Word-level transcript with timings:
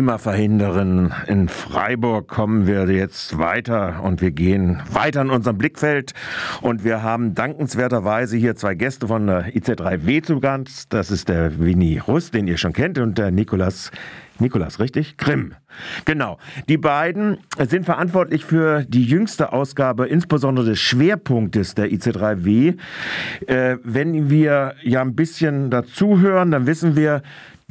Klimaverhinderin. 0.00 1.12
In 1.26 1.50
Freiburg 1.50 2.26
kommen 2.26 2.66
wir 2.66 2.88
jetzt 2.90 3.36
weiter 3.36 4.00
und 4.02 4.22
wir 4.22 4.30
gehen 4.30 4.80
weiter 4.90 5.20
in 5.20 5.28
unserem 5.28 5.58
Blickfeld. 5.58 6.14
Und 6.62 6.84
wir 6.84 7.02
haben 7.02 7.34
dankenswerterweise 7.34 8.38
hier 8.38 8.56
zwei 8.56 8.74
Gäste 8.74 9.08
von 9.08 9.26
der 9.26 9.52
IC3W 9.54 10.22
zu 10.22 10.40
Gast. 10.40 10.94
Das 10.94 11.10
ist 11.10 11.28
der 11.28 11.58
Winnie 11.58 11.98
Russ, 11.98 12.30
den 12.30 12.48
ihr 12.48 12.56
schon 12.56 12.72
kennt, 12.72 12.96
und 12.96 13.18
der 13.18 13.30
Nikolas 13.30 13.90
Nikolas, 14.38 14.80
richtig? 14.80 15.18
Grimm. 15.18 15.54
Genau. 16.06 16.38
Die 16.66 16.78
beiden 16.78 17.36
sind 17.58 17.84
verantwortlich 17.84 18.46
für 18.46 18.86
die 18.88 19.04
jüngste 19.04 19.52
Ausgabe, 19.52 20.06
insbesondere 20.06 20.64
des 20.64 20.80
Schwerpunktes 20.80 21.74
der 21.74 21.90
IC3W. 21.90 22.78
Äh, 23.46 23.76
wenn 23.84 24.30
wir 24.30 24.76
ja 24.82 25.02
ein 25.02 25.14
bisschen 25.14 25.68
dazuhören, 25.70 26.52
dann 26.52 26.66
wissen 26.66 26.96
wir, 26.96 27.20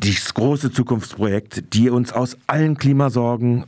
dieses 0.04 0.34
große 0.34 0.72
Zukunftsprojekt, 0.72 1.74
die 1.74 1.90
uns 1.90 2.14
aus 2.14 2.38
allen 2.48 2.78
Klimasorgen 2.78 3.66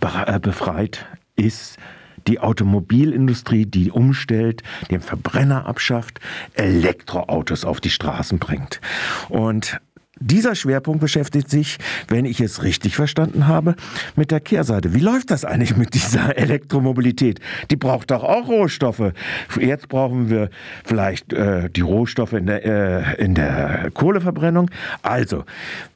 äh, 0.00 0.38
befreit, 0.40 1.06
ist 1.36 1.78
die 2.26 2.40
Automobilindustrie, 2.40 3.66
die 3.66 3.90
umstellt, 3.90 4.62
den 4.90 5.00
Verbrenner 5.00 5.66
abschafft, 5.66 6.20
Elektroautos 6.54 7.64
auf 7.64 7.80
die 7.80 7.90
Straßen 7.90 8.38
bringt. 8.38 8.80
Und 9.28 9.80
dieser 10.20 10.54
Schwerpunkt 10.54 11.00
beschäftigt 11.00 11.50
sich, 11.50 11.78
wenn 12.08 12.24
ich 12.24 12.40
es 12.40 12.62
richtig 12.62 12.96
verstanden 12.96 13.46
habe, 13.46 13.74
mit 14.16 14.30
der 14.30 14.40
Kehrseite. 14.40 14.94
Wie 14.94 15.00
läuft 15.00 15.30
das 15.30 15.44
eigentlich 15.44 15.76
mit 15.76 15.94
dieser 15.94 16.36
Elektromobilität? 16.36 17.40
Die 17.70 17.76
braucht 17.76 18.10
doch 18.10 18.24
auch 18.24 18.48
Rohstoffe. 18.48 19.12
Jetzt 19.60 19.88
brauchen 19.88 20.30
wir 20.30 20.50
vielleicht 20.84 21.32
äh, 21.32 21.70
die 21.70 21.80
Rohstoffe 21.80 22.32
in 22.32 22.46
der, 22.46 22.64
äh, 22.64 23.22
in 23.22 23.34
der 23.34 23.90
Kohleverbrennung. 23.92 24.70
Also, 25.02 25.44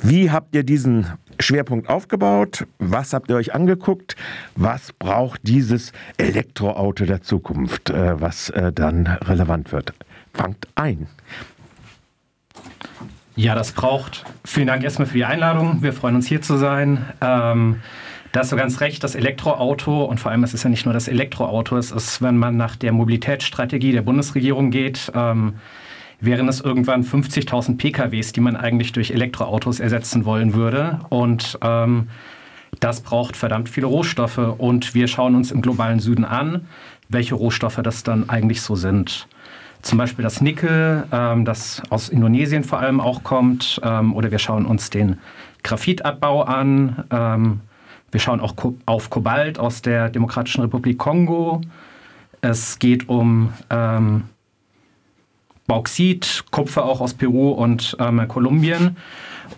wie 0.02 0.30
habt 0.30 0.54
ihr 0.54 0.62
diesen 0.62 1.06
Schwerpunkt 1.40 1.88
aufgebaut? 1.88 2.66
Was 2.78 3.12
habt 3.12 3.30
ihr 3.30 3.36
euch 3.36 3.54
angeguckt? 3.54 4.16
Was 4.54 4.92
braucht 4.92 5.40
dieses 5.44 5.92
Elektroauto 6.16 7.04
der 7.04 7.22
Zukunft, 7.22 7.90
äh, 7.90 8.20
was 8.20 8.50
äh, 8.50 8.72
dann 8.72 9.06
relevant 9.06 9.72
wird? 9.72 9.94
Fangt 10.32 10.68
ein. 10.74 11.08
Ja, 13.34 13.54
das 13.54 13.72
braucht. 13.72 14.24
Vielen 14.44 14.66
Dank 14.66 14.84
erstmal 14.84 15.06
für 15.06 15.16
die 15.16 15.24
Einladung. 15.24 15.82
Wir 15.82 15.94
freuen 15.94 16.16
uns 16.16 16.26
hier 16.26 16.42
zu 16.42 16.58
sein. 16.58 17.06
Ähm, 17.22 17.76
da 18.32 18.40
hast 18.40 18.52
du 18.52 18.56
ganz 18.56 18.80
recht, 18.80 19.02
das 19.04 19.14
Elektroauto 19.14 20.04
und 20.04 20.20
vor 20.20 20.30
allem 20.30 20.44
es 20.44 20.54
ist 20.54 20.64
ja 20.64 20.70
nicht 20.70 20.84
nur 20.84 20.94
das 20.94 21.08
Elektroauto, 21.08 21.76
es 21.76 21.90
ist, 21.90 22.22
wenn 22.22 22.36
man 22.36 22.56
nach 22.56 22.76
der 22.76 22.92
Mobilitätsstrategie 22.92 23.92
der 23.92 24.02
Bundesregierung 24.02 24.70
geht, 24.70 25.12
ähm, 25.14 25.54
wären 26.20 26.48
es 26.48 26.60
irgendwann 26.60 27.04
50.000 27.04 27.76
PKWs, 27.78 28.32
die 28.32 28.40
man 28.40 28.56
eigentlich 28.56 28.92
durch 28.92 29.10
Elektroautos 29.10 29.80
ersetzen 29.80 30.24
wollen 30.24 30.54
würde. 30.54 31.00
Und 31.08 31.58
ähm, 31.62 32.08
das 32.80 33.00
braucht 33.00 33.36
verdammt 33.36 33.68
viele 33.68 33.86
Rohstoffe. 33.86 34.38
Und 34.38 34.94
wir 34.94 35.08
schauen 35.08 35.34
uns 35.34 35.50
im 35.50 35.62
globalen 35.62 36.00
Süden 36.00 36.24
an, 36.24 36.66
welche 37.08 37.34
Rohstoffe 37.34 37.80
das 37.82 38.02
dann 38.02 38.28
eigentlich 38.28 38.62
so 38.62 38.76
sind 38.76 39.26
zum 39.82 39.98
Beispiel 39.98 40.22
das 40.22 40.40
Nickel, 40.40 41.04
ähm, 41.12 41.44
das 41.44 41.82
aus 41.90 42.08
Indonesien 42.08 42.64
vor 42.64 42.78
allem 42.78 43.00
auch 43.00 43.22
kommt, 43.22 43.80
ähm, 43.84 44.14
oder 44.14 44.30
wir 44.30 44.38
schauen 44.38 44.64
uns 44.64 44.90
den 44.90 45.18
Graphitabbau 45.62 46.42
an. 46.42 47.04
Ähm, 47.10 47.60
wir 48.10 48.20
schauen 48.20 48.40
auch 48.40 48.54
auf 48.86 49.10
Kobalt 49.10 49.58
aus 49.58 49.82
der 49.82 50.08
Demokratischen 50.08 50.62
Republik 50.62 50.98
Kongo. 50.98 51.60
Es 52.40 52.78
geht 52.78 53.08
um 53.08 53.52
ähm, 53.70 54.24
Bauxit, 55.66 56.44
Kupfer 56.50 56.84
auch 56.84 57.00
aus 57.00 57.14
Peru 57.14 57.50
und 57.50 57.96
ähm, 57.98 58.26
Kolumbien. 58.28 58.96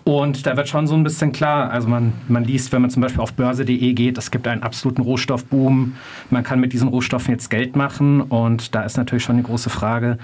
Und 0.03 0.45
da 0.45 0.55
wird 0.57 0.67
schon 0.67 0.87
so 0.87 0.95
ein 0.95 1.03
bisschen 1.03 1.31
klar, 1.31 1.71
also 1.71 1.87
man, 1.87 2.13
man 2.27 2.43
liest, 2.43 2.71
wenn 2.71 2.81
man 2.81 2.89
zum 2.89 3.01
Beispiel 3.01 3.21
auf 3.21 3.33
börse.de 3.33 3.93
geht, 3.93 4.17
es 4.17 4.31
gibt 4.31 4.47
einen 4.47 4.63
absoluten 4.63 5.01
Rohstoffboom. 5.01 5.95
Man 6.29 6.43
kann 6.43 6.59
mit 6.59 6.73
diesen 6.73 6.87
Rohstoffen 6.87 7.31
jetzt 7.31 7.49
Geld 7.49 7.75
machen. 7.75 8.21
Und 8.21 8.75
da 8.75 8.83
ist 8.83 8.97
natürlich 8.97 9.23
schon 9.23 9.37
die 9.37 9.43
große 9.43 9.69
Frage, 9.69 10.17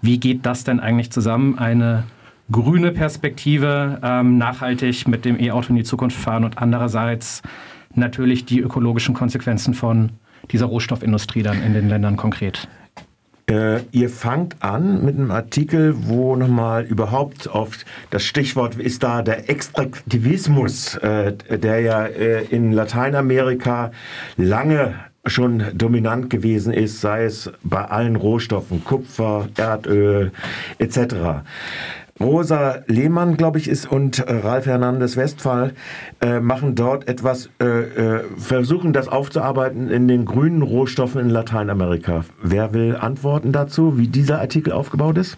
wie 0.00 0.18
geht 0.18 0.44
das 0.46 0.64
denn 0.64 0.80
eigentlich 0.80 1.10
zusammen? 1.12 1.58
Eine 1.58 2.04
grüne 2.50 2.92
Perspektive, 2.92 3.98
ähm, 4.02 4.38
nachhaltig 4.38 5.08
mit 5.08 5.24
dem 5.24 5.40
E-Auto 5.40 5.70
in 5.70 5.76
die 5.76 5.84
Zukunft 5.84 6.16
fahren 6.16 6.44
und 6.44 6.58
andererseits 6.58 7.42
natürlich 7.94 8.44
die 8.44 8.60
ökologischen 8.60 9.14
Konsequenzen 9.14 9.74
von 9.74 10.10
dieser 10.50 10.66
Rohstoffindustrie 10.66 11.42
dann 11.42 11.62
in 11.62 11.72
den 11.72 11.88
Ländern 11.88 12.16
konkret. 12.16 12.68
Äh, 13.52 13.82
ihr 13.92 14.08
fangt 14.08 14.56
an 14.60 15.04
mit 15.04 15.18
einem 15.18 15.30
Artikel, 15.30 15.94
wo 16.06 16.36
nochmal 16.36 16.84
überhaupt 16.84 17.50
auf 17.50 17.84
das 18.08 18.24
Stichwort 18.24 18.76
ist 18.76 19.02
da 19.02 19.20
der 19.20 19.50
Extraktivismus, 19.50 20.96
äh, 20.96 21.34
der 21.34 21.80
ja 21.80 22.06
äh, 22.06 22.44
in 22.44 22.72
Lateinamerika 22.72 23.92
lange 24.38 24.94
schon 25.26 25.64
dominant 25.74 26.30
gewesen 26.30 26.72
ist, 26.72 27.02
sei 27.02 27.24
es 27.24 27.52
bei 27.62 27.84
allen 27.84 28.16
Rohstoffen, 28.16 28.84
Kupfer, 28.84 29.48
Erdöl 29.58 30.32
etc. 30.78 31.44
Rosa 32.20 32.82
Lehmann, 32.86 33.36
glaube 33.36 33.58
ich, 33.58 33.68
ist 33.68 33.90
und 33.90 34.18
äh, 34.18 34.32
Ralf 34.32 34.66
Hernandez 34.66 35.16
Westphal 35.16 35.72
äh, 36.20 36.40
machen 36.40 36.74
dort 36.74 37.08
etwas, 37.08 37.50
äh, 37.60 37.64
äh, 37.64 38.24
versuchen 38.36 38.92
das 38.92 39.08
aufzuarbeiten 39.08 39.90
in 39.90 40.08
den 40.08 40.24
grünen 40.24 40.62
Rohstoffen 40.62 41.20
in 41.20 41.30
Lateinamerika. 41.30 42.24
Wer 42.42 42.74
will 42.74 42.96
antworten 42.96 43.52
dazu, 43.52 43.98
wie 43.98 44.08
dieser 44.08 44.40
Artikel 44.40 44.72
aufgebaut 44.72 45.18
ist? 45.18 45.36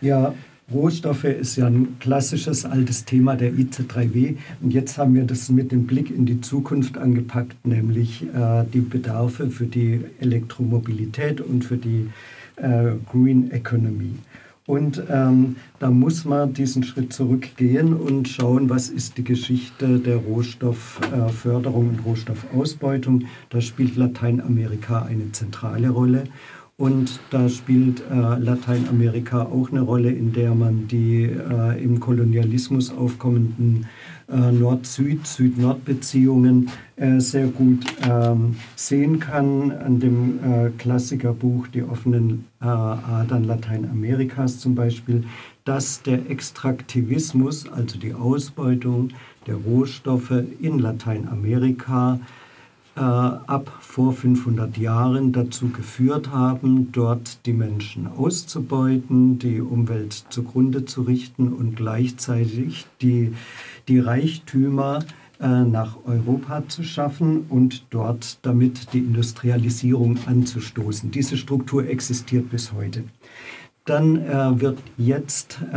Ja, 0.00 0.34
Rohstoffe 0.72 1.24
ist 1.24 1.56
ja 1.56 1.66
ein 1.66 1.96
klassisches 2.00 2.64
altes 2.64 3.04
Thema 3.04 3.36
der 3.36 3.52
IC3W 3.52 4.36
und 4.62 4.72
jetzt 4.72 4.96
haben 4.98 5.14
wir 5.14 5.24
das 5.24 5.48
mit 5.48 5.70
dem 5.70 5.86
Blick 5.86 6.10
in 6.10 6.24
die 6.26 6.40
Zukunft 6.40 6.98
angepackt, 6.98 7.66
nämlich 7.66 8.22
äh, 8.22 8.64
die 8.72 8.80
Bedarfe 8.80 9.50
für 9.50 9.66
die 9.66 10.00
Elektromobilität 10.20 11.40
und 11.40 11.64
für 11.64 11.76
die 11.76 12.08
äh, 12.56 12.92
Green 13.10 13.50
Economy. 13.50 14.14
Und 14.66 15.02
ähm, 15.10 15.56
da 15.80 15.90
muss 15.90 16.24
man 16.24 16.52
diesen 16.52 16.84
Schritt 16.84 17.12
zurückgehen 17.12 17.94
und 17.94 18.28
schauen, 18.28 18.70
was 18.70 18.88
ist 18.88 19.18
die 19.18 19.24
Geschichte 19.24 19.98
der 19.98 20.16
Rohstoffförderung 20.16 21.88
und 21.88 22.04
Rohstoffausbeutung. 22.04 23.24
Da 23.50 23.60
spielt 23.60 23.96
Lateinamerika 23.96 25.02
eine 25.02 25.32
zentrale 25.32 25.90
Rolle. 25.90 26.24
Und 26.76 27.20
da 27.30 27.48
spielt 27.48 28.02
äh, 28.10 28.14
Lateinamerika 28.14 29.42
auch 29.42 29.70
eine 29.70 29.82
Rolle, 29.82 30.10
in 30.10 30.32
der 30.32 30.54
man 30.54 30.88
die 30.88 31.24
äh, 31.24 31.82
im 31.82 32.00
Kolonialismus 32.00 32.92
aufkommenden 32.92 33.84
äh, 33.84 33.86
Nord-Süd, 34.36 35.26
Süd-Nord-Beziehungen 35.26 36.70
äh, 36.96 37.20
sehr 37.20 37.46
gut 37.46 37.84
ähm, 38.02 38.56
sehen 38.76 39.20
kann. 39.20 39.72
An 39.72 40.00
dem 40.00 40.38
äh, 40.38 40.70
Klassikerbuch 40.70 41.68
Die 41.68 41.82
offenen 41.82 42.46
äh, 42.60 42.66
Adern 42.66 43.44
Lateinamerikas 43.44 44.58
zum 44.58 44.74
Beispiel, 44.74 45.24
dass 45.64 46.02
der 46.02 46.30
Extraktivismus, 46.30 47.70
also 47.70 47.98
die 47.98 48.14
Ausbeutung 48.14 49.10
der 49.46 49.56
Rohstoffe 49.56 50.44
in 50.60 50.78
Lateinamerika, 50.78 52.18
äh, 52.94 53.00
ab 53.00 53.72
vor 53.80 54.12
500 54.12 54.76
Jahren 54.76 55.32
dazu 55.32 55.70
geführt 55.70 56.30
haben, 56.30 56.92
dort 56.92 57.46
die 57.46 57.54
Menschen 57.54 58.06
auszubeuten, 58.06 59.38
die 59.38 59.62
Umwelt 59.62 60.12
zugrunde 60.28 60.84
zu 60.84 61.02
richten 61.02 61.54
und 61.54 61.74
gleichzeitig 61.74 62.84
die, 63.00 63.32
die 63.88 63.98
Reichtümer 63.98 65.00
äh, 65.40 65.64
nach 65.64 65.98
Europa 66.04 66.68
zu 66.68 66.82
schaffen 66.84 67.46
und 67.48 67.86
dort 67.90 68.38
damit 68.42 68.92
die 68.92 69.00
Industrialisierung 69.00 70.18
anzustoßen. 70.26 71.10
Diese 71.10 71.36
Struktur 71.36 71.88
existiert 71.88 72.50
bis 72.50 72.72
heute. 72.72 73.04
Dann 73.84 74.18
äh, 74.18 74.60
wird 74.60 74.78
jetzt 74.96 75.58
äh, 75.72 75.76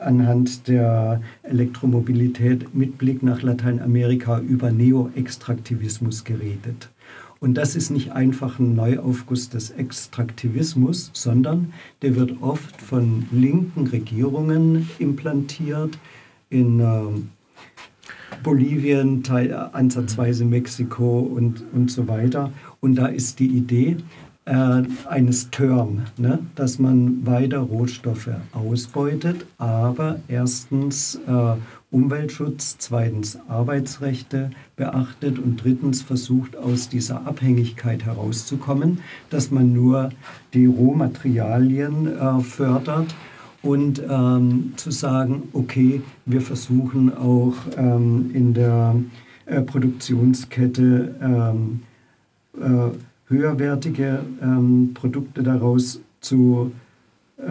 anhand 0.00 0.66
der 0.68 1.20
Elektromobilität 1.42 2.74
mit 2.74 2.96
Blick 2.96 3.22
nach 3.22 3.42
Lateinamerika 3.42 4.38
über 4.38 4.70
Neo-Extraktivismus 4.70 6.24
geredet. 6.24 6.88
Und 7.40 7.54
das 7.54 7.76
ist 7.76 7.90
nicht 7.90 8.12
einfach 8.12 8.58
ein 8.58 8.74
Neuaufguss 8.74 9.50
des 9.50 9.70
Extraktivismus, 9.70 11.10
sondern 11.12 11.74
der 12.00 12.16
wird 12.16 12.40
oft 12.40 12.80
von 12.80 13.26
linken 13.30 13.88
Regierungen 13.88 14.88
implantiert 14.98 15.98
in 16.48 16.80
äh, 16.80 17.02
Bolivien, 18.42 19.22
ansatzweise 19.72 20.44
Mexiko 20.44 21.20
und, 21.20 21.62
und 21.72 21.90
so 21.90 22.08
weiter. 22.08 22.52
Und 22.80 22.96
da 22.96 23.06
ist 23.06 23.38
die 23.38 23.48
Idee, 23.48 23.96
äh, 24.44 24.82
eines 25.08 25.50
Term, 25.50 26.02
ne? 26.16 26.40
dass 26.56 26.78
man 26.78 27.24
weiter 27.24 27.58
Rohstoffe 27.60 28.30
ausbeutet, 28.52 29.46
aber 29.58 30.18
erstens 30.26 31.20
äh, 31.28 31.54
Umweltschutz, 31.92 32.76
zweitens 32.78 33.38
Arbeitsrechte 33.48 34.50
beachtet 34.76 35.38
und 35.38 35.62
drittens 35.62 36.02
versucht 36.02 36.56
aus 36.56 36.88
dieser 36.88 37.26
Abhängigkeit 37.26 38.04
herauszukommen, 38.04 38.98
dass 39.30 39.50
man 39.50 39.72
nur 39.72 40.10
die 40.54 40.66
Rohmaterialien 40.66 42.06
äh, 42.06 42.40
fördert 42.40 43.14
und 43.62 44.02
ähm, 44.08 44.72
zu 44.76 44.90
sagen, 44.90 45.48
okay, 45.52 46.02
wir 46.26 46.40
versuchen 46.40 47.14
auch 47.16 47.54
ähm, 47.76 48.30
in 48.34 48.54
der 48.54 48.96
äh, 49.46 49.60
Produktionskette 49.62 51.14
ähm, 51.20 51.80
äh, 52.60 52.90
höherwertige 53.28 54.20
ähm, 54.42 54.90
Produkte 54.94 55.42
daraus 55.42 56.00
zu, 56.20 56.72
äh, 57.38 57.42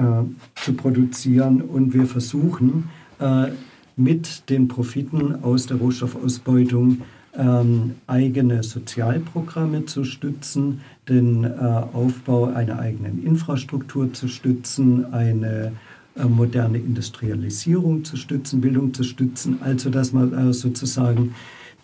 zu 0.55 0.73
produzieren. 0.73 1.61
Und 1.61 1.93
wir 1.93 2.05
versuchen 2.05 2.89
äh, 3.19 3.47
mit 3.95 4.49
den 4.49 4.67
Profiten 4.67 5.43
aus 5.43 5.65
der 5.65 5.77
Rohstoffausbeutung 5.77 7.01
ähm, 7.37 7.95
eigene 8.07 8.63
Sozialprogramme 8.63 9.85
zu 9.85 10.03
stützen, 10.03 10.81
den 11.07 11.43
äh, 11.43 11.49
Aufbau 11.93 12.45
einer 12.45 12.79
eigenen 12.79 13.23
Infrastruktur 13.23 14.11
zu 14.13 14.27
stützen, 14.27 15.13
eine 15.13 15.71
moderne 16.15 16.77
Industrialisierung 16.77 18.03
zu 18.03 18.17
stützen, 18.17 18.61
Bildung 18.61 18.93
zu 18.93 19.03
stützen, 19.03 19.59
also 19.61 19.89
dass 19.89 20.11
man 20.11 20.33
äh, 20.33 20.53
sozusagen 20.53 21.33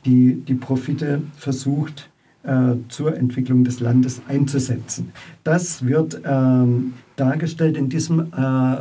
die, 0.06 0.36
die 0.36 0.56
Profite 0.56 1.22
versucht 1.36 2.10
äh, 2.44 2.76
zur 2.90 3.16
Entwicklung 3.16 3.64
des 3.64 3.80
Landes 3.80 4.22
einzusetzen. 4.28 5.12
Das 5.44 5.86
wird 5.86 6.22
ähm, 6.26 6.94
dargestellt 7.16 7.78
in 7.78 7.90
diesem 7.90 8.32
äh, 8.34 8.78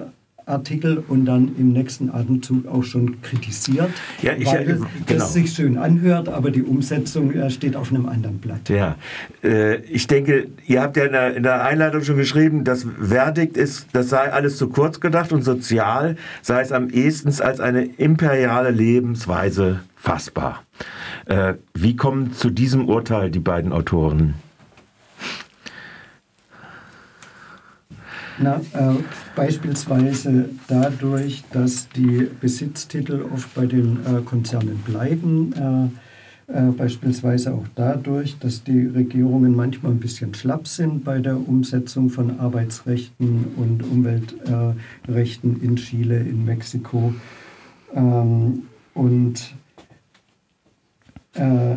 Artikel 0.46 1.02
und 1.08 1.26
dann 1.26 1.56
im 1.58 1.72
nächsten 1.72 2.08
Atemzug 2.08 2.69
auch 2.69 2.84
schon 2.84 3.20
kritisiert, 3.20 3.90
ja, 4.22 4.32
ich, 4.38 4.46
weil 4.46 4.64
genau. 4.64 4.87
das 5.08 5.32
sich 5.32 5.52
schön 5.52 5.76
anhört, 5.76 6.28
aber 6.28 6.52
die 6.52 6.62
Umsetzung 6.62 7.32
äh, 7.32 7.50
steht 7.50 7.75
auf 7.75 7.90
einem 7.90 8.06
anderen 8.06 8.38
Blatt. 8.38 8.69
Ja, 8.69 8.94
äh, 9.43 9.76
ich 9.82 10.06
denke, 10.06 10.46
ihr 10.66 10.82
habt 10.82 10.96
ja 10.96 11.06
in 11.06 11.12
der, 11.12 11.37
in 11.37 11.43
der, 11.43 11.64
Einleitung 11.64 12.02
schon 12.02 12.16
geschrieben, 12.16 12.62
das 12.62 12.87
Verdikt 13.00 13.56
ist, 13.56 13.88
das 13.93 14.08
sei 14.08 14.32
alles 14.32 14.56
zu 14.56 14.69
kurz 14.69 15.00
gedacht 15.00 15.32
und 15.32 15.43
sozial 15.43 16.14
sei 16.43 16.60
es 16.60 16.70
am 16.70 16.90
ehesten 16.90 17.26
als 17.42 17.58
eine 17.58 17.84
imperiale 17.84 18.70
Lebensweise 18.70 19.81
fassbar. 19.96 20.62
Äh, 21.26 21.54
wie 21.75 21.96
kommen 21.96 22.32
zu 22.32 22.50
diesem 22.50 22.88
Urteil 22.88 23.32
die 23.32 23.40
beiden 23.40 23.72
Autoren? 23.72 24.34
Na, 28.38 28.60
äh, 28.74 28.94
beispielsweise 29.34 30.50
dadurch, 30.68 31.42
dass 31.52 31.88
die 31.88 32.28
Besitztitel 32.40 33.24
oft 33.32 33.54
bei 33.54 33.66
den 33.66 33.98
äh, 34.04 34.20
Konzernen 34.22 34.78
bleiben. 34.78 35.90
Äh, 36.48 36.58
äh 36.68 36.70
beispielsweise 36.70 37.54
auch 37.54 37.66
dadurch, 37.74 38.38
dass 38.38 38.62
die 38.62 38.86
Regierungen 38.86 39.56
manchmal 39.56 39.92
ein 39.92 40.00
bisschen 40.00 40.34
schlapp 40.34 40.68
sind 40.68 41.02
bei 41.02 41.18
der 41.18 41.36
Umsetzung 41.36 42.10
von 42.10 42.38
Arbeitsrechten 42.38 43.46
und 43.56 43.82
Umweltrechten 43.82 45.62
in 45.62 45.76
Chile, 45.76 46.20
in 46.20 46.44
Mexiko. 46.44 47.14
Ähm, 47.94 48.64
und 48.92 49.54
äh, 51.34 51.76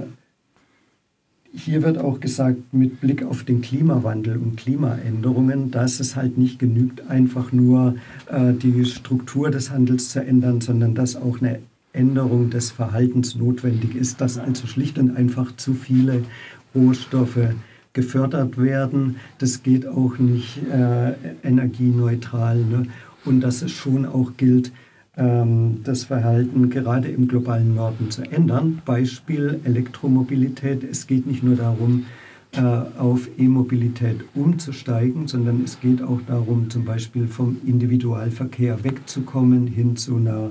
hier 1.54 1.84
wird 1.84 1.98
auch 1.98 2.20
gesagt, 2.20 2.74
mit 2.74 3.02
Blick 3.02 3.24
auf 3.24 3.44
den 3.44 3.62
Klimawandel 3.62 4.38
und 4.38 4.58
Klimaänderungen, 4.58 5.72
dass 5.72 6.00
es 6.00 6.16
halt 6.16 6.38
nicht 6.38 6.60
genügt, 6.60 7.10
einfach 7.10 7.52
nur 7.52 7.96
äh, 8.28 8.54
die 8.54 8.86
Struktur 8.86 9.50
des 9.50 9.72
Handels 9.72 10.10
zu 10.10 10.24
ändern, 10.24 10.62
sondern 10.62 10.96
dass 10.96 11.16
auch 11.16 11.42
eine 11.42 11.60
Änderung 11.92 12.50
des 12.50 12.70
Verhaltens 12.72 13.36
notwendig 13.36 13.96
ist, 13.96 14.22
dass 14.22 14.38
also 14.38 14.68
schlicht 14.68 15.00
und 15.00 15.16
einfach 15.16 15.56
zu 15.56 15.74
viele 15.74 16.24
Rohstoffe 16.76 17.50
gefördert 17.94 18.58
werden. 18.58 19.16
Das 19.40 19.64
geht 19.64 19.88
auch 19.88 20.20
nicht 20.20 20.60
äh, 20.72 21.14
energieneutral. 21.44 22.58
Ne? 22.58 22.86
Und 23.26 23.42
dass 23.42 23.62
es 23.64 23.72
schon 23.72 24.06
auch 24.06 24.34
gilt, 24.38 24.72
das 25.84 26.06
Verhalten 26.06 26.70
gerade 26.70 27.10
im 27.10 27.28
globalen 27.28 27.76
Norden 27.76 28.10
zu 28.10 28.22
ändern. 28.24 28.82
Beispiel 28.86 29.60
Elektromobilität. 29.66 30.84
Es 30.84 31.08
geht 31.08 31.28
nicht 31.28 31.44
nur 31.44 31.56
darum, 31.56 32.06
äh, 32.52 32.62
auf 32.98 33.30
E-Mobilität 33.38 34.22
umzusteigen, 34.34 35.28
sondern 35.28 35.64
es 35.64 35.80
geht 35.80 36.02
auch 36.02 36.20
darum, 36.26 36.68
zum 36.72 36.84
Beispiel 36.84 37.28
vom 37.28 37.58
Individualverkehr 37.64 38.84
wegzukommen 38.84 39.68
hin 39.68 39.96
zu 39.96 40.16
einer 40.16 40.50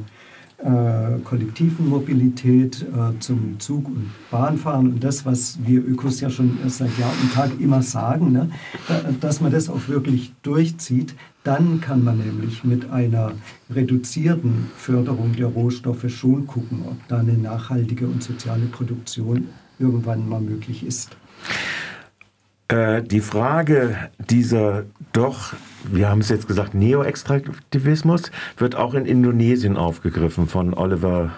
äh, 0.58 1.18
kollektiven 1.24 1.88
Mobilität, 1.88 2.82
äh, 2.82 3.18
zum 3.18 3.58
Zug- 3.58 3.88
und 3.88 4.10
Bahnfahren 4.30 4.92
und 4.92 5.02
das, 5.02 5.26
was 5.26 5.58
wir 5.64 5.84
Ökos 5.84 6.20
ja 6.20 6.30
schon 6.30 6.58
seit 6.68 6.96
Jahr 6.98 7.12
und 7.20 7.32
Tag 7.32 7.50
immer 7.60 7.82
sagen, 7.82 8.30
ne, 8.30 8.50
dass 9.20 9.40
man 9.40 9.50
das 9.50 9.68
auch 9.68 9.88
wirklich 9.88 10.32
durchzieht, 10.42 11.16
dann 11.44 11.80
kann 11.80 12.04
man 12.04 12.18
nämlich 12.18 12.64
mit 12.64 12.90
einer 12.90 13.32
reduzierten 13.70 14.70
Förderung 14.76 15.34
der 15.34 15.46
Rohstoffe 15.46 16.10
schon 16.10 16.46
gucken, 16.46 16.82
ob 16.86 16.96
da 17.08 17.18
eine 17.18 17.34
nachhaltige 17.34 18.06
und 18.06 18.22
soziale 18.22 18.66
Produktion 18.66 19.48
irgendwann 19.78 20.28
mal 20.28 20.40
möglich 20.40 20.84
ist. 20.84 21.16
Äh, 22.68 23.02
die 23.02 23.20
Frage 23.20 23.96
dieser 24.18 24.84
doch, 25.12 25.54
wir 25.90 26.10
haben 26.10 26.20
es 26.20 26.28
jetzt 26.28 26.46
gesagt, 26.46 26.74
Neo-Extraktivismus 26.74 28.30
wird 28.58 28.76
auch 28.76 28.92
in 28.92 29.06
Indonesien 29.06 29.76
aufgegriffen 29.76 30.48
von 30.48 30.74
Oliver 30.74 31.30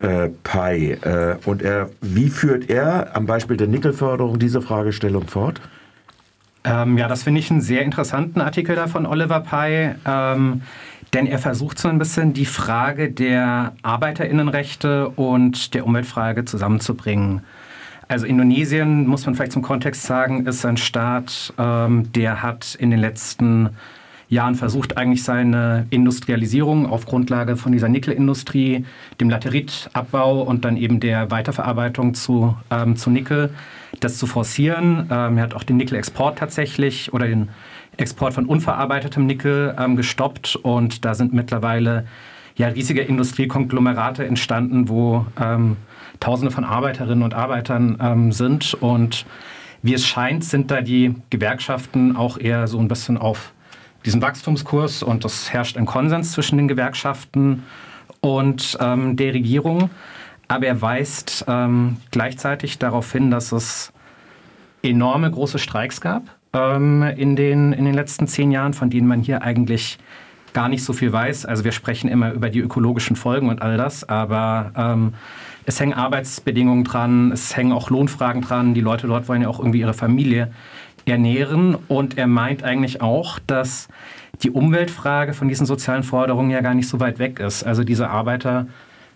äh, 0.00 0.28
Pai. 0.42 0.98
Äh, 1.02 1.36
und 1.46 1.62
er, 1.62 1.88
wie 2.02 2.28
führt 2.28 2.68
er 2.68 3.16
am 3.16 3.24
Beispiel 3.24 3.56
der 3.56 3.68
Nickelförderung 3.68 4.38
diese 4.38 4.60
Fragestellung 4.60 5.26
fort? 5.26 5.60
Ähm, 6.64 6.98
ja, 6.98 7.08
das 7.08 7.22
finde 7.22 7.40
ich 7.40 7.50
einen 7.50 7.60
sehr 7.60 7.82
interessanten 7.82 8.40
Artikel 8.40 8.76
da 8.76 8.86
von 8.86 9.06
Oliver 9.06 9.40
Pai. 9.40 9.96
Ähm, 10.04 10.62
denn 11.12 11.26
er 11.26 11.38
versucht 11.38 11.78
so 11.78 11.88
ein 11.88 11.98
bisschen 11.98 12.32
die 12.32 12.46
Frage 12.46 13.10
der 13.10 13.74
Arbeiterinnenrechte 13.82 15.08
und 15.10 15.74
der 15.74 15.86
Umweltfrage 15.86 16.44
zusammenzubringen. 16.44 17.42
Also 18.08 18.26
Indonesien, 18.26 19.06
muss 19.06 19.26
man 19.26 19.34
vielleicht 19.34 19.52
zum 19.52 19.62
Kontext 19.62 20.04
sagen, 20.04 20.46
ist 20.46 20.64
ein 20.64 20.76
Staat, 20.76 21.52
ähm, 21.58 22.10
der 22.12 22.42
hat 22.42 22.74
in 22.74 22.90
den 22.90 23.00
letzten 23.00 23.70
versucht, 24.54 24.96
eigentlich 24.96 25.24
seine 25.24 25.86
Industrialisierung 25.90 26.86
auf 26.86 27.06
Grundlage 27.06 27.56
von 27.56 27.72
dieser 27.72 27.88
Nickelindustrie, 27.88 28.86
dem 29.20 29.30
Lateritabbau 29.30 30.42
und 30.42 30.64
dann 30.64 30.76
eben 30.76 31.00
der 31.00 31.30
Weiterverarbeitung 31.30 32.14
zu, 32.14 32.56
ähm, 32.70 32.96
zu 32.96 33.10
Nickel, 33.10 33.50
das 34.00 34.16
zu 34.18 34.26
forcieren. 34.26 35.08
Ähm, 35.10 35.36
er 35.36 35.44
hat 35.44 35.54
auch 35.54 35.64
den 35.64 35.76
Nickel-Export 35.76 36.38
tatsächlich 36.38 37.12
oder 37.12 37.26
den 37.26 37.50
Export 37.98 38.32
von 38.32 38.46
unverarbeitetem 38.46 39.26
Nickel 39.26 39.74
ähm, 39.78 39.96
gestoppt 39.96 40.56
und 40.56 41.04
da 41.04 41.14
sind 41.14 41.34
mittlerweile 41.34 42.06
ja 42.56 42.68
riesige 42.68 43.02
Industriekonglomerate 43.02 44.24
entstanden, 44.24 44.88
wo 44.88 45.26
ähm, 45.40 45.76
Tausende 46.20 46.52
von 46.52 46.64
Arbeiterinnen 46.64 47.24
und 47.24 47.34
Arbeitern 47.34 47.98
ähm, 48.00 48.32
sind. 48.32 48.74
Und 48.74 49.26
wie 49.82 49.92
es 49.92 50.06
scheint, 50.06 50.44
sind 50.44 50.70
da 50.70 50.80
die 50.80 51.16
Gewerkschaften 51.30 52.16
auch 52.16 52.38
eher 52.38 52.68
so 52.68 52.78
ein 52.78 52.86
bisschen 52.86 53.18
auf 53.18 53.52
diesem 54.04 54.22
Wachstumskurs 54.22 55.02
und 55.02 55.24
es 55.24 55.52
herrscht 55.52 55.76
ein 55.76 55.86
Konsens 55.86 56.32
zwischen 56.32 56.56
den 56.56 56.68
Gewerkschaften 56.68 57.62
und 58.20 58.76
ähm, 58.80 59.16
der 59.16 59.34
Regierung. 59.34 59.90
Aber 60.48 60.66
er 60.66 60.82
weist 60.82 61.44
ähm, 61.48 61.96
gleichzeitig 62.10 62.78
darauf 62.78 63.10
hin, 63.12 63.30
dass 63.30 63.52
es 63.52 63.92
enorme 64.82 65.30
große 65.30 65.58
Streiks 65.58 66.00
gab 66.00 66.24
ähm, 66.52 67.02
in, 67.02 67.36
den, 67.36 67.72
in 67.72 67.84
den 67.84 67.94
letzten 67.94 68.26
zehn 68.26 68.50
Jahren, 68.50 68.74
von 68.74 68.90
denen 68.90 69.06
man 69.06 69.20
hier 69.20 69.42
eigentlich 69.42 69.98
gar 70.52 70.68
nicht 70.68 70.84
so 70.84 70.92
viel 70.92 71.12
weiß. 71.12 71.46
Also 71.46 71.64
wir 71.64 71.72
sprechen 71.72 72.08
immer 72.08 72.32
über 72.32 72.50
die 72.50 72.60
ökologischen 72.60 73.16
Folgen 73.16 73.48
und 73.48 73.62
all 73.62 73.76
das, 73.76 74.06
aber 74.08 74.72
ähm, 74.76 75.14
es 75.64 75.80
hängen 75.80 75.94
Arbeitsbedingungen 75.94 76.84
dran, 76.84 77.32
es 77.32 77.56
hängen 77.56 77.72
auch 77.72 77.88
Lohnfragen 77.88 78.42
dran. 78.42 78.74
Die 78.74 78.80
Leute 78.80 79.06
dort 79.06 79.28
wollen 79.28 79.42
ja 79.42 79.48
auch 79.48 79.60
irgendwie 79.60 79.80
ihre 79.80 79.94
Familie 79.94 80.52
ernähren. 81.06 81.76
Und 81.88 82.18
er 82.18 82.26
meint 82.26 82.62
eigentlich 82.62 83.00
auch, 83.00 83.38
dass 83.46 83.88
die 84.42 84.50
Umweltfrage 84.50 85.34
von 85.34 85.48
diesen 85.48 85.66
sozialen 85.66 86.02
Forderungen 86.02 86.50
ja 86.50 86.60
gar 86.60 86.74
nicht 86.74 86.88
so 86.88 87.00
weit 87.00 87.18
weg 87.18 87.38
ist. 87.38 87.64
Also 87.64 87.84
diese 87.84 88.10
Arbeiter 88.10 88.66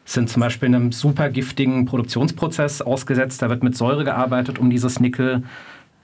sind 0.05 0.31
zum 0.31 0.41
Beispiel 0.41 0.69
einem 0.69 0.93
super 0.93 1.29
giftigen 1.31 1.85
Produktionsprozess 1.85 2.81
ausgesetzt. 2.81 3.43
Da 3.43 3.51
wird 3.51 3.63
mit 3.63 3.77
Säure 3.77 4.05
gearbeitet, 4.05 4.59
um 4.59 4.71
dieses 4.71 5.01
Nickel 5.01 5.43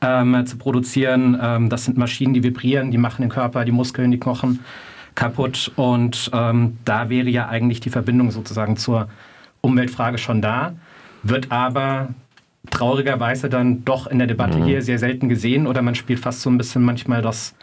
ähm, 0.01 0.45
zu 0.45 0.59
produzieren. 0.59 1.39
Ähm, 1.41 1.69
das 1.69 1.85
sind 1.85 1.97
Maschinen, 1.97 2.35
die 2.35 2.43
vibrieren, 2.43 2.91
die 2.91 2.99
machen 2.99 3.23
den 3.23 3.31
Körper, 3.31 3.65
die 3.65 3.73
Muskeln, 3.73 4.11
die 4.11 4.19
Knochen 4.19 4.61
kaputt. 5.15 5.71
Und 5.77 6.31
ähm, 6.35 6.79
da 6.85 7.09
wäre 7.09 7.29
ja 7.29 7.49
eigentlich 7.49 7.81
die 7.81 7.91
Verbindung 7.91 8.33
sozusagen 8.33 8.77
zur 8.77 9.09
Umweltfrage 9.61 10.19
schon 10.19 10.43
da, 10.43 10.75
wird 11.23 11.53
aber 11.53 12.09
traurigerweise 12.71 13.49
dann 13.49 13.85
doch 13.85 14.07
in 14.07 14.19
der 14.19 14.27
Debatte 14.27 14.59
mhm. 14.59 14.65
hier 14.65 14.83
sehr 14.83 14.99
selten 14.99 15.29
gesehen 15.29 15.67
oder 15.67 15.83
man 15.83 15.95
spielt 15.95 16.21
fast 16.21 16.43
so 16.43 16.51
ein 16.51 16.59
bisschen 16.59 16.83
manchmal 16.83 17.23
das 17.23 17.55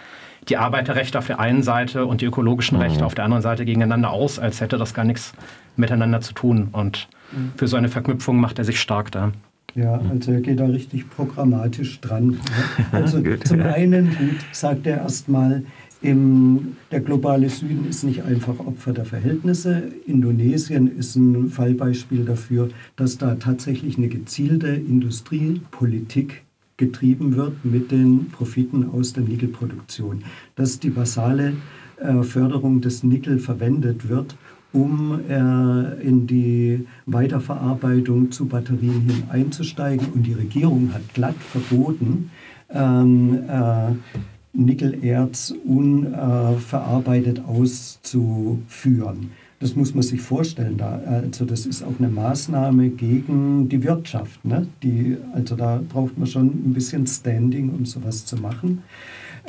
die 0.47 0.57
Arbeiterrechte 0.57 1.17
auf 1.17 1.27
der 1.27 1.39
einen 1.39 1.63
Seite 1.63 2.05
und 2.05 2.21
die 2.21 2.25
ökologischen 2.25 2.77
mhm. 2.77 2.83
Rechte 2.83 3.05
auf 3.05 3.13
der 3.13 3.25
anderen 3.25 3.43
Seite 3.43 3.65
gegeneinander 3.65 4.11
aus, 4.11 4.39
als 4.39 4.61
hätte 4.61 4.77
das 4.77 4.93
gar 4.93 5.05
nichts 5.05 5.33
miteinander 5.75 6.21
zu 6.21 6.33
tun. 6.33 6.69
Und 6.71 7.07
mhm. 7.31 7.51
für 7.55 7.67
so 7.67 7.77
eine 7.77 7.89
Verknüpfung 7.89 8.37
macht 8.39 8.57
er 8.57 8.65
sich 8.65 8.79
stark 8.79 9.11
da. 9.11 9.31
Ja, 9.75 10.01
also 10.09 10.31
er 10.31 10.41
geht 10.41 10.59
da 10.59 10.65
richtig 10.65 11.09
programmatisch 11.09 12.01
dran. 12.01 12.39
Also 12.91 13.21
zum 13.43 13.61
einen, 13.61 14.09
gut, 14.09 14.37
sagt 14.51 14.87
er 14.87 14.97
erstmal, 14.97 15.63
Im, 16.01 16.77
der 16.91 17.01
globale 17.01 17.49
Süden 17.49 17.85
ist 17.89 18.03
nicht 18.03 18.23
einfach 18.23 18.57
Opfer 18.59 18.93
der 18.93 19.03
Verhältnisse. 19.03 19.91
Indonesien 20.05 20.97
ist 20.97 21.15
ein 21.17 21.49
Fallbeispiel 21.49 22.23
dafür, 22.23 22.69
dass 22.95 23.17
da 23.17 23.35
tatsächlich 23.35 23.97
eine 23.97 24.07
gezielte 24.07 24.67
Industriepolitik 24.69 26.43
getrieben 26.77 27.35
wird 27.35 27.65
mit 27.65 27.91
den 27.91 28.29
Profiten 28.29 28.89
aus 28.89 29.11
der 29.11 29.23
Nickelproduktion. 29.23 30.23
Dass 30.55 30.79
die 30.79 30.89
basale 30.89 31.53
äh, 31.97 32.23
Förderung 32.23 32.79
des 32.79 33.03
Nickel 33.03 33.37
verwendet 33.37 34.07
wird, 34.07 34.37
um 34.71 35.19
äh, 35.27 36.01
in 36.01 36.27
die 36.27 36.87
Weiterverarbeitung 37.07 38.31
zu 38.31 38.45
Batterien 38.45 39.01
hin 39.01 39.23
einzusteigen. 39.29 40.07
Und 40.13 40.23
die 40.23 40.33
Regierung 40.33 40.93
hat 40.93 41.13
glatt 41.13 41.35
verboten, 41.35 42.31
ähm, 42.69 43.39
äh, 43.49 43.91
Nickelerz 44.65 45.53
unverarbeitet 45.65 47.41
auszuführen. 47.47 49.31
Das 49.59 49.75
muss 49.75 49.93
man 49.93 50.03
sich 50.03 50.21
vorstellen. 50.21 50.77
Da, 50.77 51.01
also 51.05 51.43
das 51.43 51.65
ist 51.65 51.83
auch 51.83 51.99
eine 51.99 52.07
Maßnahme 52.07 52.89
gegen 52.89 53.67
die 53.67 53.83
Wirtschaft. 53.83 54.43
Ne? 54.45 54.67
Die, 54.83 55.17
also 55.33 55.55
da 55.55 55.81
braucht 55.87 56.17
man 56.17 56.27
schon 56.27 56.47
ein 56.47 56.73
bisschen 56.73 57.05
Standing, 57.05 57.69
um 57.69 57.85
sowas 57.85 58.25
zu 58.25 58.37
machen. 58.37 58.83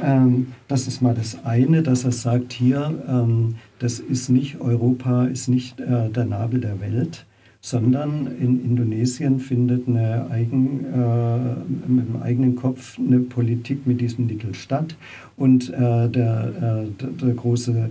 Ähm, 0.02 0.48
das 0.66 0.88
ist 0.88 1.00
mal 1.00 1.14
das 1.14 1.44
eine, 1.44 1.82
dass 1.82 2.04
er 2.04 2.12
sagt, 2.12 2.52
hier, 2.52 3.02
ähm, 3.08 3.56
das 3.78 4.00
ist 4.00 4.30
nicht, 4.30 4.60
Europa 4.60 5.26
ist 5.26 5.48
nicht 5.48 5.80
äh, 5.80 6.10
der 6.10 6.24
Nabel 6.24 6.60
der 6.60 6.80
Welt, 6.80 7.26
sondern 7.60 8.26
in 8.26 8.64
Indonesien 8.64 9.38
findet 9.38 9.86
eine 9.86 10.30
eigen, 10.30 10.84
äh, 10.86 11.90
mit 11.90 12.08
dem 12.08 12.22
eigenen 12.22 12.56
Kopf 12.56 12.98
eine 12.98 13.20
Politik 13.20 13.86
mit 13.86 14.00
diesem 14.00 14.26
Nickel 14.26 14.54
statt. 14.54 14.96
Und 15.36 15.68
äh, 15.70 16.08
der, 16.08 16.86
äh, 17.00 17.04
der, 17.04 17.34
große 17.34 17.90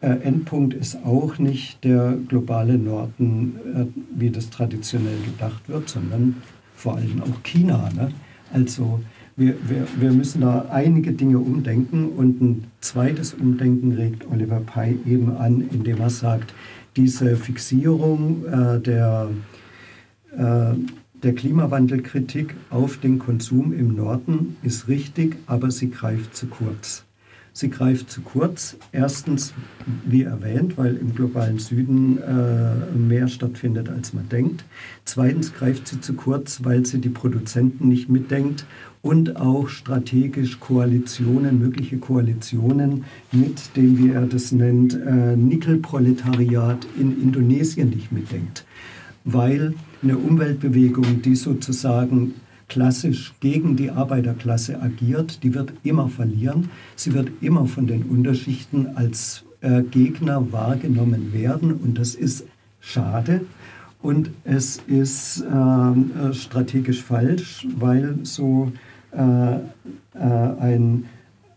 äh, 0.00 0.06
Endpunkt 0.06 0.74
ist 0.74 1.04
auch 1.04 1.38
nicht 1.38 1.82
der 1.82 2.16
globale 2.28 2.78
Norden, 2.78 3.56
äh, 3.74 3.84
wie 4.16 4.30
das 4.30 4.50
traditionell 4.50 5.18
gedacht 5.24 5.68
wird, 5.68 5.88
sondern 5.88 6.36
vor 6.76 6.96
allem 6.96 7.20
auch 7.22 7.42
China. 7.42 7.90
Ne? 7.96 8.12
Also 8.52 9.00
wir, 9.36 9.54
wir, 9.68 9.86
wir 9.98 10.12
müssen 10.12 10.42
da 10.42 10.66
einige 10.70 11.12
Dinge 11.12 11.38
umdenken 11.38 12.10
und 12.10 12.40
ein 12.40 12.64
zweites 12.80 13.34
Umdenken 13.34 13.92
regt 13.92 14.26
Oliver 14.30 14.60
Pye 14.60 14.98
eben 15.06 15.36
an, 15.36 15.68
indem 15.72 16.00
er 16.00 16.10
sagt, 16.10 16.54
diese 17.00 17.34
Fixierung 17.34 18.44
äh, 18.44 18.78
der, 18.78 19.30
äh, 20.36 20.74
der 21.22 21.34
Klimawandelkritik 21.34 22.54
auf 22.68 22.98
den 22.98 23.18
Konsum 23.18 23.72
im 23.72 23.96
Norden 23.96 24.58
ist 24.62 24.86
richtig, 24.86 25.36
aber 25.46 25.70
sie 25.70 25.90
greift 25.90 26.36
zu 26.36 26.46
kurz. 26.46 27.04
Sie 27.52 27.68
greift 27.68 28.10
zu 28.10 28.20
kurz. 28.20 28.76
Erstens, 28.92 29.52
wie 30.04 30.22
erwähnt, 30.22 30.78
weil 30.78 30.96
im 30.96 31.14
globalen 31.14 31.58
Süden 31.58 32.18
äh, 32.18 32.96
mehr 32.96 33.28
stattfindet, 33.28 33.88
als 33.88 34.12
man 34.12 34.28
denkt. 34.28 34.64
Zweitens 35.04 35.52
greift 35.52 35.88
sie 35.88 36.00
zu 36.00 36.14
kurz, 36.14 36.64
weil 36.64 36.86
sie 36.86 36.98
die 36.98 37.08
Produzenten 37.08 37.88
nicht 37.88 38.08
mitdenkt 38.08 38.64
und 39.02 39.36
auch 39.36 39.68
strategisch 39.68 40.60
Koalitionen, 40.60 41.58
mögliche 41.58 41.98
Koalitionen 41.98 43.04
mit 43.32 43.76
dem, 43.76 43.98
wie 43.98 44.10
er 44.10 44.26
das 44.26 44.52
nennt, 44.52 44.94
äh, 44.94 45.36
Nickelproletariat 45.36 46.86
in 46.98 47.20
Indonesien 47.20 47.90
nicht 47.90 48.12
mitdenkt. 48.12 48.64
Weil 49.24 49.74
eine 50.02 50.16
Umweltbewegung, 50.16 51.22
die 51.22 51.36
sozusagen 51.36 52.34
klassisch 52.70 53.34
gegen 53.40 53.76
die 53.76 53.90
Arbeiterklasse 53.90 54.80
agiert, 54.80 55.42
die 55.42 55.52
wird 55.52 55.74
immer 55.82 56.08
verlieren. 56.08 56.70
Sie 56.96 57.12
wird 57.12 57.30
immer 57.42 57.66
von 57.66 57.86
den 57.86 58.04
Unterschichten 58.04 58.96
als 58.96 59.44
äh, 59.60 59.82
Gegner 59.82 60.50
wahrgenommen 60.52 61.34
werden 61.34 61.74
und 61.74 61.98
das 61.98 62.14
ist 62.14 62.46
schade. 62.80 63.42
Und 64.00 64.30
es 64.44 64.78
ist 64.86 65.44
ähm, 65.52 66.10
äh, 66.16 66.32
strategisch 66.32 67.02
falsch, 67.02 67.66
weil 67.76 68.18
so 68.22 68.72
äh, 69.12 69.56
äh, 69.56 69.58
ein, 70.14 71.04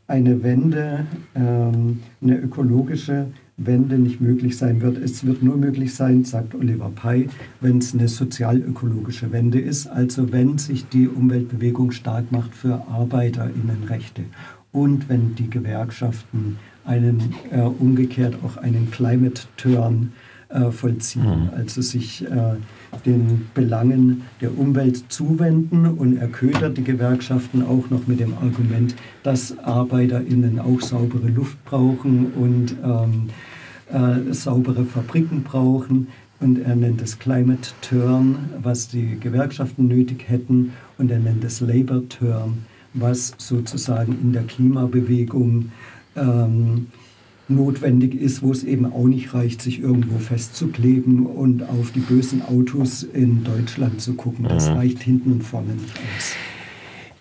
eine 0.08 0.44
Wende, 0.44 1.06
ähm, 1.36 2.02
eine 2.22 2.38
ökologische 2.38 3.28
Wende 3.58 4.00
nicht 4.00 4.20
möglich 4.20 4.58
sein 4.58 4.82
wird. 4.82 4.98
Es 4.98 5.26
wird 5.26 5.44
nur 5.44 5.58
möglich 5.58 5.94
sein, 5.94 6.26
sagt 6.26 6.56
Oliver 6.56 6.90
Pei, 6.90 7.28
wenn 7.62 7.78
es 7.78 7.94
eine 7.94 8.08
sozialökologische 8.08 9.32
Wende 9.32 9.60
ist, 9.60 9.88
also 9.88 10.32
wenn 10.32 10.58
sich 10.58 10.88
die 10.90 11.08
Umweltbewegung 11.08 11.92
stark 11.92 12.32
macht 12.32 12.56
für 12.56 12.88
Arbeiterinnenrechte 12.88 14.24
und 14.72 15.08
wenn 15.08 15.36
die 15.36 15.50
Gewerkschaften 15.50 16.58
einen 16.84 17.36
äh, 17.52 17.62
umgekehrt 17.62 18.38
auch 18.44 18.58
einen 18.58 18.90
Climate 18.92 19.44
Turn 19.56 20.14
äh, 20.50 20.72
vollziehen, 20.72 21.44
mhm. 21.46 21.50
also 21.56 21.82
sich 21.82 22.26
äh, 22.26 22.56
den 23.02 23.48
Belangen 23.54 24.24
der 24.42 24.58
Umwelt 24.58 25.06
zuwenden 25.10 25.86
und 25.86 26.18
er 26.18 26.28
ködert 26.28 26.78
die 26.78 26.84
Gewerkschaften 26.84 27.64
auch 27.64 27.90
noch 27.90 28.08
mit 28.08 28.20
dem 28.20 28.34
Argument, 28.36 28.96
dass 29.24 29.58
ArbeiterInnen 29.60 30.60
auch 30.60 30.82
saubere 30.82 31.28
Luft 31.28 31.64
brauchen 31.66 32.34
und 32.34 32.76
ähm, 32.84 33.30
äh, 33.92 34.34
saubere 34.34 34.86
Fabriken 34.86 35.44
brauchen. 35.44 36.08
Und 36.40 36.60
er 36.60 36.76
nennt 36.76 37.02
es 37.02 37.20
Climate 37.20 37.70
Turn, 37.82 38.36
was 38.62 38.90
die 38.90 39.18
Gewerkschaften 39.20 39.88
nötig 39.88 40.26
hätten. 40.28 40.74
Und 40.98 41.10
er 41.10 41.20
nennt 41.20 41.44
es 41.44 41.62
Labor 41.62 42.02
Turn, 42.10 42.66
was 42.94 43.34
sozusagen 43.38 44.18
in 44.22 44.34
der 44.34 44.44
Klimabewegung 44.44 45.72
ähm, 46.16 46.88
notwendig 47.48 48.16
ist, 48.16 48.42
wo 48.42 48.52
es 48.52 48.64
eben 48.64 48.86
auch 48.86 49.06
nicht 49.06 49.34
reicht, 49.34 49.62
sich 49.62 49.82
irgendwo 49.82 50.18
festzukleben 50.18 51.26
und 51.26 51.64
auf 51.64 51.92
die 51.92 52.00
bösen 52.00 52.42
Autos 52.42 53.04
in 53.04 53.44
Deutschland 53.44 54.02
zu 54.02 54.14
gucken. 54.14 54.46
Das 54.48 54.70
mhm. 54.70 54.76
reicht 54.76 55.04
hinten 55.04 55.34
und 55.34 55.44
vorne 55.44 55.74
nicht 55.74 55.96
aus. 55.96 56.36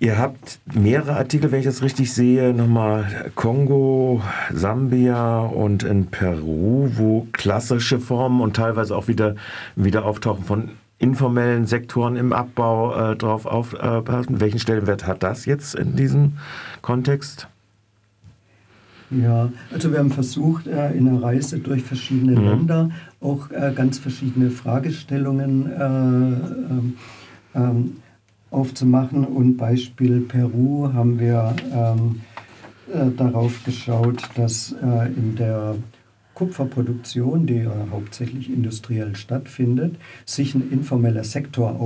Ihr 0.03 0.19
habt 0.19 0.59
mehrere 0.75 1.15
Artikel, 1.17 1.53
wenn 1.53 1.61
ich 1.61 1.65
das 1.65 1.81
richtig 1.81 2.13
sehe, 2.13 2.53
nochmal 2.53 3.31
Kongo, 3.37 4.21
Sambia 4.53 5.39
und 5.41 5.85
in 5.85 6.07
Peru, 6.07 6.91
wo 6.97 7.29
klassische 7.31 8.01
Formen 8.01 8.41
und 8.41 8.57
teilweise 8.57 8.97
auch 8.97 9.07
wieder, 9.07 9.37
wieder 9.77 10.05
auftauchen 10.05 10.45
von 10.45 10.71
informellen 10.99 11.67
Sektoren 11.67 12.17
im 12.17 12.33
Abbau 12.33 13.13
äh, 13.13 13.17
drauf 13.17 13.47
aufpassen. 13.47 14.37
Äh, 14.37 14.41
Welchen 14.41 14.59
Stellenwert 14.59 15.07
hat 15.07 15.23
das 15.23 15.47
jetzt 15.47 15.77
in 15.77 15.95
diesem 15.95 16.39
Kontext? 16.81 17.47
Ja, 19.21 19.51
also 19.73 19.93
wir 19.93 19.99
haben 19.99 20.11
versucht, 20.11 20.67
äh, 20.67 20.93
in 20.93 21.09
einer 21.09 21.23
Reise 21.23 21.59
durch 21.59 21.83
verschiedene 21.83 22.39
mhm. 22.39 22.47
Länder 22.47 22.91
auch 23.21 23.51
äh, 23.51 23.73
ganz 23.75 23.99
verschiedene 23.99 24.51
Fragestellungen 24.51 25.71
äh, 25.71 25.85
ähm, 25.85 26.97
ähm, 27.55 27.97
aufzumachen. 28.51 29.25
Und 29.25 29.57
Beispiel 29.57 30.21
Peru 30.21 30.93
haben 30.93 31.19
wir 31.19 31.55
ähm, 31.75 32.21
äh, 32.93 33.11
darauf 33.17 33.65
geschaut, 33.65 34.23
dass 34.35 34.75
in 35.17 35.37
der 35.37 35.77
Kupferproduktion, 36.35 37.47
die 37.47 37.59
ja 37.59 37.73
hauptsächlich 37.91 38.51
industriell 38.51 39.15
stattfindet, 39.17 39.97
sich 40.25 40.55
ein 40.55 40.71
informeller 40.71 41.25
Sektor 41.25 41.81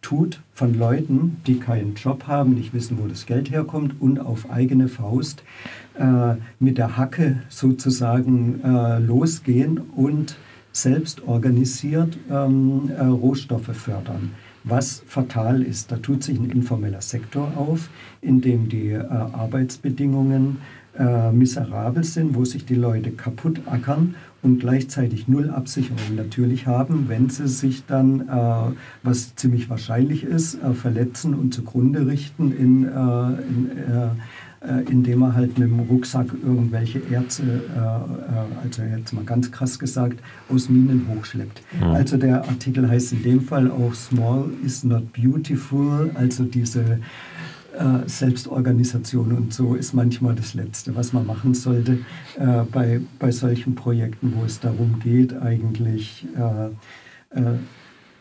auftut 0.00 0.40
von 0.54 0.78
Leuten, 0.78 1.36
die 1.46 1.58
keinen 1.58 1.94
Job 1.94 2.26
haben, 2.26 2.54
nicht 2.54 2.72
wissen, 2.72 2.98
wo 3.00 3.06
das 3.06 3.26
Geld 3.26 3.50
herkommt 3.50 4.00
und 4.00 4.18
auf 4.18 4.50
eigene 4.50 4.88
Faust 4.88 5.42
äh, 5.98 6.34
mit 6.58 6.78
der 6.78 6.96
Hacke 6.96 7.42
sozusagen 7.48 8.60
äh, 8.64 8.98
losgehen 8.98 9.78
und 9.94 10.36
selbst 10.72 11.22
organisiert 11.26 12.16
ähm, 12.30 12.90
äh, 12.96 13.04
Rohstoffe 13.04 13.76
fördern 13.76 14.32
was 14.62 15.02
fatal 15.06 15.62
ist. 15.62 15.90
Da 15.90 15.96
tut 15.96 16.22
sich 16.22 16.38
ein 16.38 16.50
informeller 16.50 17.00
Sektor 17.00 17.50
auf, 17.56 17.88
in 18.20 18.42
dem 18.42 18.68
die 18.68 18.90
äh, 18.90 19.02
Arbeitsbedingungen 19.02 20.58
äh, 20.98 21.32
miserabel 21.32 22.04
sind, 22.04 22.34
wo 22.34 22.44
sich 22.44 22.66
die 22.66 22.74
Leute 22.74 23.10
kaputt 23.10 23.62
ackern 23.64 24.16
und 24.42 24.58
gleichzeitig 24.60 25.28
null 25.28 25.50
Absicherung 25.50 26.16
natürlich 26.16 26.66
haben, 26.66 27.08
wenn 27.08 27.28
sie 27.28 27.48
sich 27.48 27.84
dann, 27.86 28.28
äh, 28.28 28.72
was 29.02 29.34
ziemlich 29.36 29.68
wahrscheinlich 29.68 30.24
ist, 30.24 30.54
äh, 30.62 30.72
verletzen 30.72 31.34
und 31.34 31.52
zugrunde 31.52 32.06
richten 32.06 32.52
in, 32.52 32.84
äh, 32.84 32.88
in 32.88 33.70
äh, 33.76 34.10
äh, 34.62 34.82
indem 34.90 35.22
er 35.22 35.34
halt 35.34 35.58
mit 35.58 35.70
dem 35.70 35.80
Rucksack 35.80 36.26
irgendwelche 36.44 37.00
Erze, 37.10 37.42
äh, 37.42 38.62
also 38.62 38.82
jetzt 38.82 39.12
mal 39.14 39.24
ganz 39.24 39.50
krass 39.50 39.78
gesagt, 39.78 40.20
aus 40.50 40.68
Minen 40.68 41.06
hochschleppt. 41.08 41.62
Mhm. 41.78 41.82
Also 41.84 42.18
der 42.18 42.46
Artikel 42.46 42.86
heißt 42.86 43.12
in 43.14 43.22
dem 43.22 43.40
Fall 43.40 43.70
auch 43.70 43.94
Small 43.94 44.50
is 44.62 44.84
not 44.84 45.14
beautiful, 45.14 46.10
also 46.14 46.44
diese 46.44 46.98
äh, 47.80 48.06
Selbstorganisation. 48.06 49.32
Und 49.32 49.54
so 49.54 49.74
ist 49.74 49.94
manchmal 49.94 50.34
das 50.34 50.54
Letzte, 50.54 50.94
was 50.94 51.12
man 51.12 51.26
machen 51.26 51.54
sollte 51.54 52.00
äh, 52.38 52.62
bei, 52.70 53.00
bei 53.18 53.30
solchen 53.30 53.74
Projekten, 53.74 54.34
wo 54.36 54.44
es 54.44 54.60
darum 54.60 54.98
geht, 55.00 55.32
eigentlich 55.34 56.26
äh, 56.36 56.70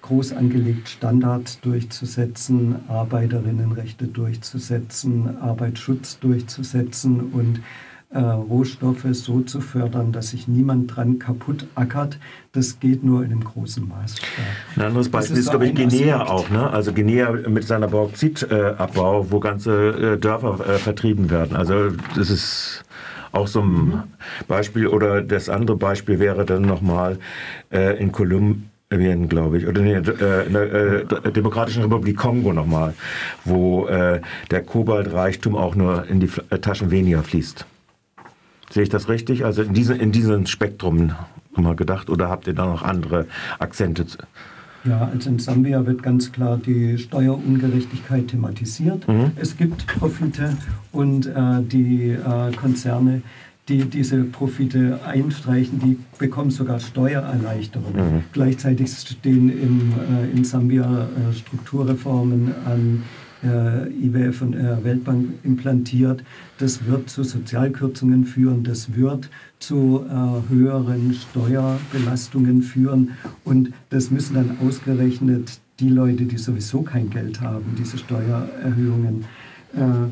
groß 0.02 0.34
angelegt, 0.34 0.88
Standards 0.88 1.60
durchzusetzen, 1.62 2.76
Arbeiterinnenrechte 2.88 4.08
durchzusetzen, 4.08 5.38
Arbeitsschutz 5.40 6.20
durchzusetzen 6.20 7.32
und 7.32 7.62
äh, 8.12 8.20
Rohstoffe 8.20 9.06
so 9.12 9.42
zu 9.42 9.62
fördern, 9.62 10.12
dass 10.12 10.30
sich 10.30 10.48
niemand 10.48 10.96
dran 10.96 11.20
kaputt 11.20 11.68
ackert. 11.76 12.18
Das 12.54 12.80
geht 12.80 13.04
nur 13.04 13.24
in 13.24 13.32
einem 13.32 13.44
großen 13.44 13.88
Maßstab. 13.88 14.28
Ein 14.76 14.82
anderes 14.82 15.10
Beispiel 15.10 15.36
ist, 15.36 15.40
ist 15.42 15.46
so 15.46 15.52
glaube 15.52 15.68
ich, 15.68 15.76
Guinea 15.76 16.26
auch. 16.26 16.50
Ne? 16.50 16.70
Also 16.70 16.92
Guinea 16.92 17.32
mit 17.48 17.66
seiner 17.66 17.88
Bauxitabbau, 17.88 19.30
wo 19.30 19.40
ganze 19.40 20.14
äh, 20.14 20.18
Dörfer 20.18 20.60
äh, 20.68 20.78
vertrieben 20.80 21.30
werden. 21.30 21.56
Also 21.56 21.92
das 22.16 22.32
ist 22.32 22.84
auch 23.32 23.48
so 23.48 23.62
ein 23.62 23.70
mhm. 23.70 24.04
Beispiel. 24.48 24.88
Oder 24.88 25.22
das 25.22 25.50
andere 25.50 25.78
Beispiel 25.78 26.20
wäre 26.20 26.46
dann 26.46 26.64
nochmal 26.64 27.20
äh, 27.72 28.02
in 28.02 28.12
Kolumbien, 28.12 29.30
glaube 29.30 29.60
ich, 29.60 29.68
oder 29.68 29.82
nee, 29.82 29.94
äh, 29.94 30.48
in 30.48 30.54
der 30.54 30.74
äh, 31.26 31.32
Demokratischen 31.32 31.84
Republik 31.84 32.18
Kongo 32.18 32.54
nochmal, 32.54 32.96
wo 33.46 33.86
äh, 33.86 34.20
der 34.50 34.64
Kobaltreichtum 34.64 35.56
auch 35.56 35.76
nur 35.76 36.08
in 36.08 36.20
die 36.20 36.30
äh, 36.50 36.58
Taschen 36.58 36.90
weniger 36.90 37.22
fließt. 37.22 37.68
Sehe 38.70 38.84
ich 38.84 38.90
das 38.90 39.10
richtig? 39.10 39.46
Also 39.46 39.64
in, 39.64 39.74
diese, 39.74 39.96
in 39.96 40.12
diesem 40.12 40.46
Spektrum 40.46 41.12
mal 41.56 41.76
gedacht 41.76 42.10
oder 42.10 42.30
habt 42.30 42.48
ihr 42.48 42.54
da 42.54 42.66
noch 42.66 42.84
andere 42.84 43.26
Akzente? 43.58 44.06
Ja, 44.86 45.10
also 45.12 45.30
in 45.30 45.40
Sambia 45.40 45.86
wird 45.86 46.02
ganz 46.04 46.32
klar 46.32 46.58
die 46.58 46.98
Steuerungerechtigkeit 46.98 48.30
thematisiert. 48.30 49.08
Mhm. 49.08 49.32
Es 49.36 49.58
gibt 49.58 49.88
Profite 49.88 50.56
und 50.92 51.26
äh, 51.26 51.62
die 51.62 52.12
äh, 52.12 52.52
Konzerne, 52.56 53.22
die 53.68 53.86
diese 53.86 54.24
Profite 54.24 55.00
einstreichen, 55.06 55.80
die 55.80 56.00
bekommen 56.18 56.50
sogar 56.50 56.80
Steuererleichterungen. 56.80 58.16
Mhm. 58.16 58.24
Gleichzeitig 58.32 58.90
stehen 58.92 59.50
im, 59.50 59.94
äh, 60.16 60.32
in 60.32 60.46
Sambia 60.46 60.86
äh, 61.04 61.34
Strukturreformen 61.34 62.54
an 62.66 63.04
IWF 63.46 64.42
und 64.42 64.56
äh, 64.56 64.84
Weltbank 64.84 65.30
implantiert. 65.44 66.24
Das 66.58 66.86
wird 66.86 67.10
zu 67.10 67.24
Sozialkürzungen 67.24 68.26
führen, 68.26 68.64
das 68.64 68.96
wird 68.96 69.30
zu 69.60 70.06
äh, 70.10 70.50
höheren 70.50 71.14
Steuerbelastungen 71.14 72.62
führen. 72.62 73.12
Und 73.46 73.72
das 73.90 74.12
müssen 74.12 74.36
dann 74.36 74.58
ausgerechnet 74.60 75.60
die 75.80 75.90
Leute, 75.90 76.26
die 76.26 76.38
sowieso 76.38 76.82
kein 76.82 77.10
Geld 77.10 77.40
haben, 77.40 77.76
diese 77.78 77.98
Steuererhöhungen 77.98 79.26
äh, 79.74 80.10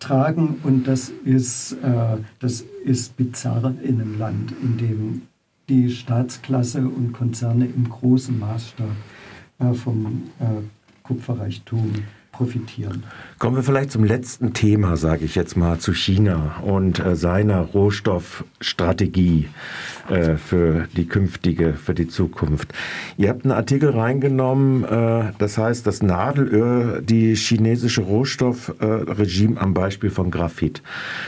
tragen. 0.00 0.56
Und 0.64 0.88
das 0.88 1.12
ist, 1.24 1.72
äh, 1.82 2.16
das 2.40 2.64
ist 2.84 3.16
bizarr 3.16 3.72
in 3.82 4.00
einem 4.00 4.18
Land, 4.18 4.52
in 4.62 4.78
dem 4.78 5.22
die 5.68 5.90
Staatsklasse 5.90 6.86
und 6.86 7.12
Konzerne 7.12 7.66
im 7.66 7.88
großen 7.88 8.38
Maßstab 8.38 8.90
äh, 9.60 9.72
vom 9.72 10.24
Kupferreichtum 11.04 11.92
profitieren. 12.36 13.04
Kommen 13.38 13.56
wir 13.56 13.62
vielleicht 13.62 13.92
zum 13.92 14.04
letzten 14.04 14.52
Thema, 14.52 14.96
sage 14.96 15.24
ich 15.24 15.34
jetzt 15.34 15.56
mal, 15.56 15.78
zu 15.78 15.92
China 15.92 16.56
und 16.62 16.98
äh, 16.98 17.14
seiner 17.14 17.60
Rohstoffstrategie 17.60 19.48
äh, 20.08 20.36
für 20.36 20.86
die 20.96 21.06
künftige, 21.06 21.74
für 21.74 21.94
die 21.94 22.08
Zukunft. 22.08 22.72
Ihr 23.16 23.28
habt 23.28 23.44
einen 23.44 23.52
Artikel 23.52 23.90
reingenommen, 23.90 24.84
äh, 24.84 25.32
das 25.38 25.58
heißt, 25.58 25.86
das 25.86 26.02
Nadelöhr, 26.02 27.00
die 27.00 27.34
chinesische 27.36 28.02
Rohstoffregime 28.02 29.60
am 29.60 29.74
Beispiel 29.74 30.10
von 30.10 30.30
Graphit. 30.30 30.82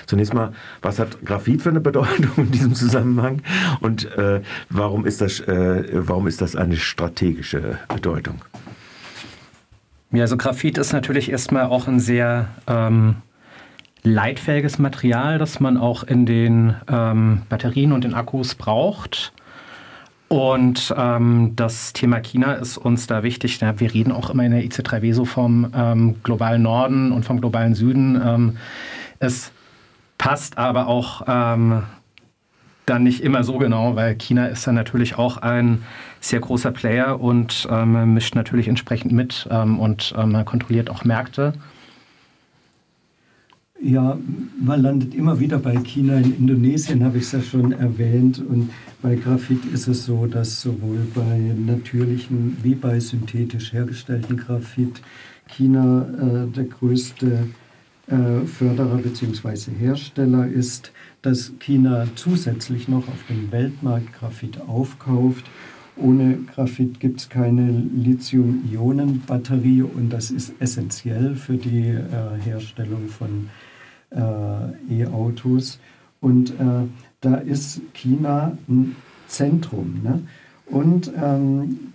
Zunächst 0.06 0.34
mal, 0.34 0.52
was 0.82 0.98
hat 0.98 1.24
Graphit 1.24 1.62
für 1.62 1.70
eine 1.70 1.80
Bedeutung 1.80 2.32
in 2.36 2.50
diesem 2.50 2.74
Zusammenhang 2.74 3.42
und 3.80 4.04
äh, 4.16 4.42
warum, 4.68 5.06
ist 5.06 5.20
das, 5.20 5.40
äh, 5.40 5.84
warum 5.92 6.26
ist 6.26 6.40
das 6.40 6.56
eine 6.56 6.76
strategische 6.76 7.78
Bedeutung? 7.88 8.40
Ja, 10.12 10.22
also 10.22 10.36
Graphit 10.36 10.78
ist 10.78 10.92
natürlich 10.92 11.30
erstmal 11.30 11.64
auch 11.64 11.88
ein 11.88 11.98
sehr 12.00 12.48
ähm, 12.66 13.16
leitfähiges 14.02 14.78
Material, 14.78 15.38
das 15.38 15.58
man 15.58 15.76
auch 15.76 16.04
in 16.04 16.26
den 16.26 16.76
ähm, 16.88 17.42
Batterien 17.48 17.92
und 17.92 18.04
den 18.04 18.14
Akkus 18.14 18.54
braucht. 18.54 19.32
Und 20.28 20.94
ähm, 20.96 21.52
das 21.54 21.92
Thema 21.92 22.20
China 22.20 22.54
ist 22.54 22.78
uns 22.78 23.06
da 23.06 23.22
wichtig. 23.22 23.60
Wir 23.60 23.94
reden 23.94 24.12
auch 24.12 24.30
immer 24.30 24.44
in 24.44 24.52
der 24.52 24.64
IC3W 24.64 25.14
so 25.14 25.24
vom 25.24 25.70
ähm, 25.74 26.16
globalen 26.22 26.62
Norden 26.62 27.12
und 27.12 27.24
vom 27.24 27.40
globalen 27.40 27.74
Süden. 27.74 28.20
Ähm, 28.24 28.56
es 29.18 29.52
passt 30.18 30.58
aber 30.58 30.88
auch 30.88 31.22
ähm, 31.28 31.82
dann 32.86 33.02
nicht 33.02 33.22
immer 33.22 33.42
so 33.42 33.58
genau, 33.58 33.96
weil 33.96 34.14
China 34.14 34.46
ist 34.46 34.66
dann 34.66 34.76
natürlich 34.76 35.18
auch 35.18 35.38
ein 35.38 35.82
sehr 36.20 36.40
großer 36.40 36.70
Player 36.70 37.20
und 37.20 37.68
ähm, 37.70 38.14
mischt 38.14 38.34
natürlich 38.36 38.68
entsprechend 38.68 39.12
mit 39.12 39.48
ähm, 39.50 39.78
und 39.78 40.14
ähm, 40.16 40.44
kontrolliert 40.44 40.88
auch 40.88 41.04
Märkte. 41.04 41.52
Ja, 43.82 44.18
man 44.58 44.80
landet 44.80 45.14
immer 45.14 45.38
wieder 45.38 45.58
bei 45.58 45.76
China. 45.76 46.16
In 46.16 46.36
Indonesien 46.38 47.04
habe 47.04 47.18
ich 47.18 47.24
es 47.24 47.32
ja 47.32 47.42
schon 47.42 47.72
erwähnt. 47.72 48.38
Und 48.38 48.70
bei 49.02 49.16
Graphit 49.16 49.64
ist 49.66 49.86
es 49.86 50.06
so, 50.06 50.26
dass 50.26 50.62
sowohl 50.62 51.06
bei 51.14 51.52
natürlichen 51.58 52.56
wie 52.62 52.74
bei 52.74 52.98
synthetisch 53.00 53.72
hergestellten 53.72 54.38
Graphit 54.38 55.02
China 55.48 56.06
äh, 56.18 56.50
der 56.50 56.64
größte 56.64 57.48
äh, 58.08 58.46
Förderer 58.46 58.98
bzw. 58.98 59.72
Hersteller 59.78 60.46
ist, 60.46 60.92
dass 61.22 61.52
China 61.58 62.06
zusätzlich 62.14 62.88
noch 62.88 63.08
auf 63.08 63.24
dem 63.28 63.50
Weltmarkt 63.50 64.12
Graphit 64.12 64.60
aufkauft. 64.60 65.44
Ohne 65.96 66.38
Graphit 66.54 67.00
gibt 67.00 67.20
es 67.20 67.28
keine 67.28 67.70
Lithium-Ionen-Batterie 67.70 69.82
und 69.82 70.10
das 70.10 70.30
ist 70.30 70.54
essentiell 70.60 71.34
für 71.34 71.56
die 71.56 71.88
äh, 71.88 72.40
Herstellung 72.44 73.08
von 73.08 73.48
äh, 74.10 75.02
E-Autos. 75.02 75.80
Und 76.20 76.50
äh, 76.50 76.86
da 77.20 77.36
ist 77.36 77.80
China 77.94 78.56
ein 78.68 78.94
Zentrum. 79.26 80.00
Ne? 80.02 80.22
Und 80.66 81.10
ähm, 81.16 81.94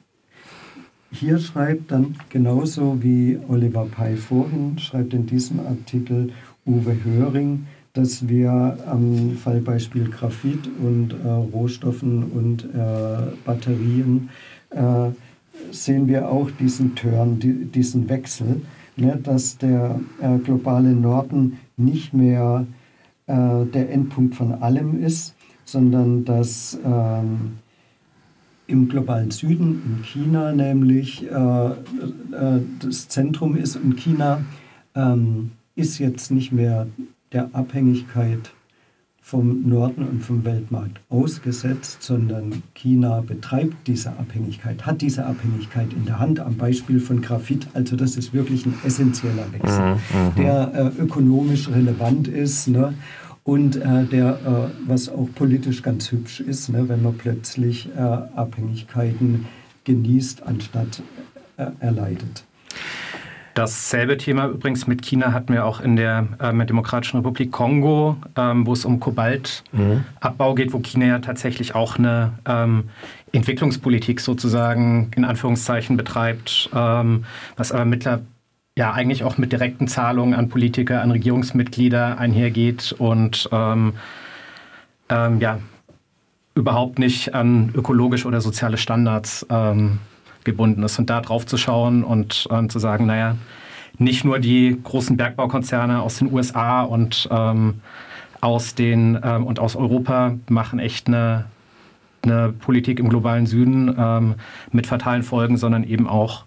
hier 1.11 1.39
schreibt 1.39 1.91
dann 1.91 2.15
genauso 2.29 3.03
wie 3.03 3.37
Oliver 3.47 3.85
Pei 3.85 4.15
vorhin, 4.15 4.79
schreibt 4.79 5.13
in 5.13 5.25
diesem 5.25 5.59
Artikel 5.59 6.31
Uwe 6.65 6.95
Höring, 7.03 7.67
dass 7.93 8.27
wir 8.27 8.77
am 8.87 9.37
Fallbeispiel 9.37 10.09
Graphit 10.09 10.69
und 10.81 11.13
äh, 11.13 11.27
Rohstoffen 11.27 12.23
und 12.23 12.63
äh, 12.63 13.35
Batterien 13.45 14.29
äh, 14.69 15.09
sehen 15.71 16.07
wir 16.07 16.29
auch 16.29 16.49
diesen 16.51 16.95
Turn, 16.95 17.39
die, 17.39 17.65
diesen 17.65 18.07
Wechsel, 18.07 18.61
ne, 18.95 19.19
dass 19.21 19.57
der 19.57 19.99
äh, 20.21 20.37
globale 20.37 20.93
Norden 20.93 21.57
nicht 21.75 22.13
mehr 22.13 22.65
äh, 23.27 23.65
der 23.65 23.91
Endpunkt 23.91 24.35
von 24.35 24.53
allem 24.53 25.03
ist, 25.03 25.35
sondern 25.65 26.25
dass 26.25 26.79
ähm, 26.85 27.57
im 28.71 28.87
globalen 28.87 29.31
Süden, 29.31 29.81
in 29.85 30.03
China 30.03 30.53
nämlich, 30.53 31.29
äh, 31.29 31.35
äh, 31.35 31.73
das 32.79 33.07
Zentrum 33.09 33.55
ist. 33.55 33.75
Und 33.75 33.97
China 33.97 34.41
ähm, 34.95 35.51
ist 35.75 35.99
jetzt 35.99 36.31
nicht 36.31 36.51
mehr 36.51 36.87
der 37.31 37.49
Abhängigkeit 37.53 38.51
vom 39.31 39.69
Norden 39.69 40.03
und 40.05 40.23
vom 40.23 40.43
Weltmarkt 40.43 40.99
ausgesetzt, 41.09 42.03
sondern 42.03 42.63
China 42.73 43.21
betreibt 43.21 43.87
diese 43.87 44.09
Abhängigkeit, 44.09 44.85
hat 44.85 45.01
diese 45.01 45.25
Abhängigkeit 45.25 45.93
in 45.93 46.05
der 46.05 46.19
Hand 46.19 46.39
am 46.39 46.57
Beispiel 46.57 46.99
von 46.99 47.21
Graphit. 47.21 47.67
Also 47.73 47.95
das 47.95 48.17
ist 48.17 48.33
wirklich 48.33 48.65
ein 48.65 48.73
essentieller 48.83 49.45
Wechsel, 49.53 49.95
mhm, 49.95 50.19
mhm. 50.25 50.35
der 50.35 50.73
äh, 50.73 51.01
ökonomisch 51.01 51.69
relevant 51.69 52.27
ist. 52.27 52.67
Ne? 52.67 52.93
Und 53.43 53.75
äh, 53.75 54.05
der, 54.05 54.29
äh, 54.29 54.89
was 54.89 55.09
auch 55.09 55.27
politisch 55.35 55.81
ganz 55.81 56.11
hübsch 56.11 56.39
ist, 56.39 56.69
ne, 56.69 56.87
wenn 56.87 57.01
man 57.01 57.17
plötzlich 57.17 57.89
äh, 57.95 57.99
Abhängigkeiten 57.99 59.47
genießt, 59.83 60.43
anstatt 60.43 61.01
äh, 61.57 61.65
erleidet. 61.79 62.43
Dasselbe 63.53 64.17
Thema 64.17 64.47
übrigens 64.47 64.87
mit 64.87 65.01
China 65.01 65.33
hatten 65.33 65.51
wir 65.51 65.65
auch 65.65 65.81
in 65.81 65.97
der 65.97 66.27
ähm, 66.39 66.65
Demokratischen 66.65 67.17
Republik 67.17 67.51
Kongo, 67.51 68.15
ähm, 68.37 68.65
wo 68.65 68.71
es 68.71 68.85
um 68.85 69.01
Kobaltabbau 69.01 70.51
mhm. 70.51 70.55
geht, 70.55 70.71
wo 70.71 70.79
China 70.79 71.05
ja 71.05 71.19
tatsächlich 71.19 71.75
auch 71.75 71.97
eine 71.97 72.31
ähm, 72.45 72.85
Entwicklungspolitik 73.33 74.21
sozusagen 74.21 75.11
in 75.17 75.25
Anführungszeichen 75.25 75.97
betreibt, 75.97 76.69
ähm, 76.73 77.25
was 77.57 77.73
aber 77.73 77.83
mittlerweile 77.83 78.23
ja 78.77 78.93
eigentlich 78.93 79.23
auch 79.23 79.37
mit 79.37 79.51
direkten 79.51 79.87
Zahlungen 79.87 80.33
an 80.33 80.49
Politiker, 80.49 81.01
an 81.01 81.11
Regierungsmitglieder 81.11 82.17
einhergeht 82.17 82.95
und 82.97 83.49
ähm, 83.51 83.93
ähm, 85.09 85.39
ja, 85.39 85.59
überhaupt 86.55 86.99
nicht 86.99 87.33
an 87.33 87.71
ökologische 87.75 88.27
oder 88.27 88.41
soziale 88.41 88.77
Standards 88.77 89.45
ähm, 89.49 89.99
gebunden 90.43 90.83
ist. 90.83 90.97
Und 90.99 91.09
da 91.09 91.21
drauf 91.21 91.45
zu 91.45 91.57
schauen 91.57 92.03
und 92.03 92.47
ähm, 92.49 92.69
zu 92.69 92.79
sagen, 92.79 93.05
naja, 93.05 93.35
nicht 93.97 94.23
nur 94.23 94.39
die 94.39 94.79
großen 94.81 95.17
Bergbaukonzerne 95.17 96.01
aus 96.01 96.17
den 96.17 96.31
USA 96.33 96.81
und 96.81 97.27
ähm, 97.29 97.81
aus 98.39 98.73
den 98.73 99.19
ähm, 99.21 99.45
und 99.45 99.59
aus 99.59 99.75
Europa 99.75 100.35
machen 100.49 100.79
echt 100.79 101.07
eine, 101.07 101.45
eine 102.23 102.53
Politik 102.53 102.99
im 102.99 103.09
globalen 103.09 103.47
Süden 103.47 104.35
mit 104.71 104.87
fatalen 104.87 105.23
Folgen, 105.23 105.57
sondern 105.57 105.83
eben 105.83 106.07
auch 106.07 106.45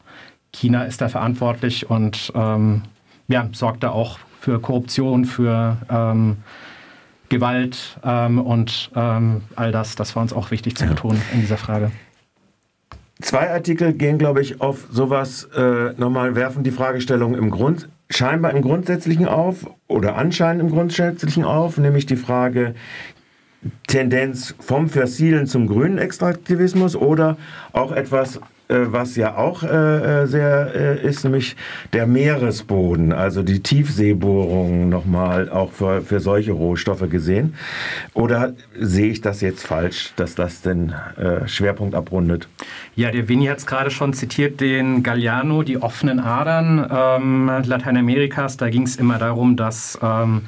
China 0.54 0.84
ist 0.84 1.00
da 1.00 1.08
verantwortlich 1.08 1.90
und 1.90 2.32
ähm, 2.34 2.82
ja, 3.28 3.48
sorgt 3.52 3.82
da 3.82 3.90
auch 3.90 4.18
für 4.40 4.60
Korruption, 4.60 5.24
für 5.24 5.78
ähm, 5.90 6.36
Gewalt 7.28 7.98
ähm, 8.04 8.38
und 8.40 8.90
ähm, 8.94 9.42
all 9.56 9.72
das. 9.72 9.96
Das 9.96 10.14
war 10.14 10.22
uns 10.22 10.32
auch 10.32 10.50
wichtig 10.50 10.76
zu 10.76 10.86
betonen 10.86 11.20
in 11.32 11.40
dieser 11.40 11.56
Frage. 11.56 11.90
Zwei 13.20 13.50
Artikel 13.50 13.92
gehen, 13.92 14.18
glaube 14.18 14.42
ich, 14.42 14.60
auf 14.60 14.86
sowas 14.90 15.48
äh, 15.56 15.92
nochmal, 15.96 16.34
werfen 16.34 16.62
die 16.62 16.72
Fragestellung 16.72 17.34
im 17.34 17.50
Grund, 17.50 17.88
scheinbar 18.10 18.52
im 18.52 18.62
Grundsätzlichen 18.62 19.26
auf 19.26 19.66
oder 19.86 20.16
anscheinend 20.16 20.62
im 20.62 20.70
Grundsätzlichen 20.70 21.44
auf, 21.44 21.78
nämlich 21.78 22.06
die 22.06 22.16
Frage, 22.16 22.74
Tendenz 23.86 24.54
vom 24.58 24.88
fossilen 24.88 25.46
zum 25.46 25.66
grünen 25.66 25.96
Extraktivismus 25.98 26.96
oder 26.96 27.38
auch 27.72 27.92
etwas 27.92 28.40
was 28.68 29.16
ja 29.16 29.36
auch 29.36 29.62
äh, 29.62 30.22
äh, 30.22 30.26
sehr 30.26 31.00
ist, 31.02 31.24
nämlich 31.24 31.56
der 31.92 32.06
Meeresboden, 32.06 33.12
also 33.12 33.42
die 33.42 33.62
Tiefseebohrungen 33.62 34.88
nochmal 34.88 35.50
auch 35.50 35.72
für, 35.72 36.02
für 36.02 36.20
solche 36.20 36.52
Rohstoffe 36.52 37.08
gesehen. 37.10 37.54
Oder 38.14 38.54
sehe 38.78 39.10
ich 39.10 39.20
das 39.20 39.40
jetzt 39.40 39.66
falsch, 39.66 40.12
dass 40.16 40.34
das 40.34 40.62
den 40.62 40.94
Schwerpunkt 41.46 41.94
abrundet? 41.94 42.48
Ja, 42.96 43.10
der 43.10 43.28
Vini 43.28 43.46
hat 43.46 43.58
es 43.58 43.66
gerade 43.66 43.90
schon 43.90 44.12
zitiert, 44.12 44.60
den 44.60 45.02
Galliano, 45.02 45.64
die 45.64 45.82
offenen 45.82 46.20
Adern 46.20 46.88
ähm, 46.90 47.46
Lateinamerikas. 47.64 48.56
Da 48.56 48.68
ging 48.68 48.82
es 48.82 48.94
immer 48.94 49.18
darum, 49.18 49.56
dass 49.56 49.98
ähm, 50.00 50.42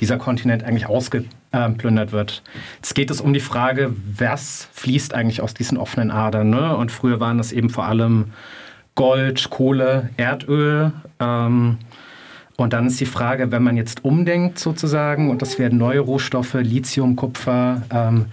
dieser 0.00 0.16
Kontinent 0.16 0.64
eigentlich 0.64 0.86
ausge 0.86 1.24
äh, 1.52 1.68
wird. 2.12 2.42
Jetzt 2.76 2.94
geht 2.94 3.10
es 3.10 3.20
um 3.20 3.34
die 3.34 3.40
Frage, 3.40 3.92
was 4.16 4.68
fließt 4.72 5.12
eigentlich 5.12 5.42
aus 5.42 5.52
diesen 5.52 5.76
offenen 5.76 6.10
Adern. 6.10 6.48
Ne? 6.48 6.74
Und 6.74 6.90
früher 6.90 7.20
waren 7.20 7.36
das 7.36 7.52
eben 7.52 7.68
vor 7.68 7.84
allem 7.84 8.32
Gold, 8.94 9.50
Kohle, 9.50 10.08
Erdöl. 10.16 10.92
Ähm, 11.18 11.78
und 12.56 12.72
dann 12.72 12.86
ist 12.86 12.98
die 13.00 13.06
Frage, 13.06 13.52
wenn 13.52 13.62
man 13.62 13.76
jetzt 13.76 14.04
umdenkt 14.06 14.58
sozusagen 14.58 15.30
und 15.30 15.42
das 15.42 15.58
werden 15.58 15.78
neue 15.78 16.00
Rohstoffe, 16.00 16.54
Lithium, 16.54 17.16
Kupfer, 17.16 17.82
ähm, 17.90 18.26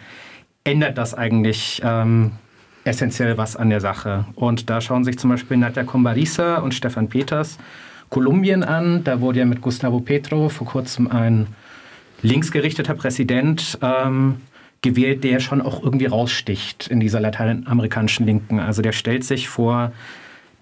ändert 0.64 0.98
das 0.98 1.14
eigentlich 1.14 1.82
ähm, 1.84 2.32
essentiell 2.88 3.38
was 3.38 3.56
an 3.56 3.70
der 3.70 3.82
Sache? 3.82 4.26
Und 4.36 4.70
da 4.70 4.82
schauen 4.82 5.04
sich 5.04 5.20
zum 5.20 5.30
Beispiel 5.30 5.58
Nadja 5.58 5.84
Combarisa 5.84 6.58
und 6.58 6.74
Stefan 6.74 7.10
Peters 7.10 7.58
Kolumbien 8.10 8.64
an. 8.64 9.04
Da 9.04 9.22
wurde 9.22 9.40
ja 9.40 9.46
mit 9.46 9.62
Gustavo 9.62 10.00
Petro 10.00 10.50
vor 10.50 10.68
kurzem 10.68 11.08
ein 11.08 11.48
linksgerichteter 12.22 12.96
Präsident 12.96 13.78
ähm, 13.82 14.42
gewählt, 14.82 15.24
der 15.24 15.40
schon 15.40 15.62
auch 15.62 15.84
irgendwie 15.84 16.06
raussticht 16.06 16.88
in 16.88 17.00
dieser 17.00 17.20
lateinamerikanischen 17.20 18.26
Linken. 18.26 18.60
Also 18.60 18.82
der 18.82 18.92
stellt 18.92 19.24
sich 19.24 19.50
vor 19.50 19.92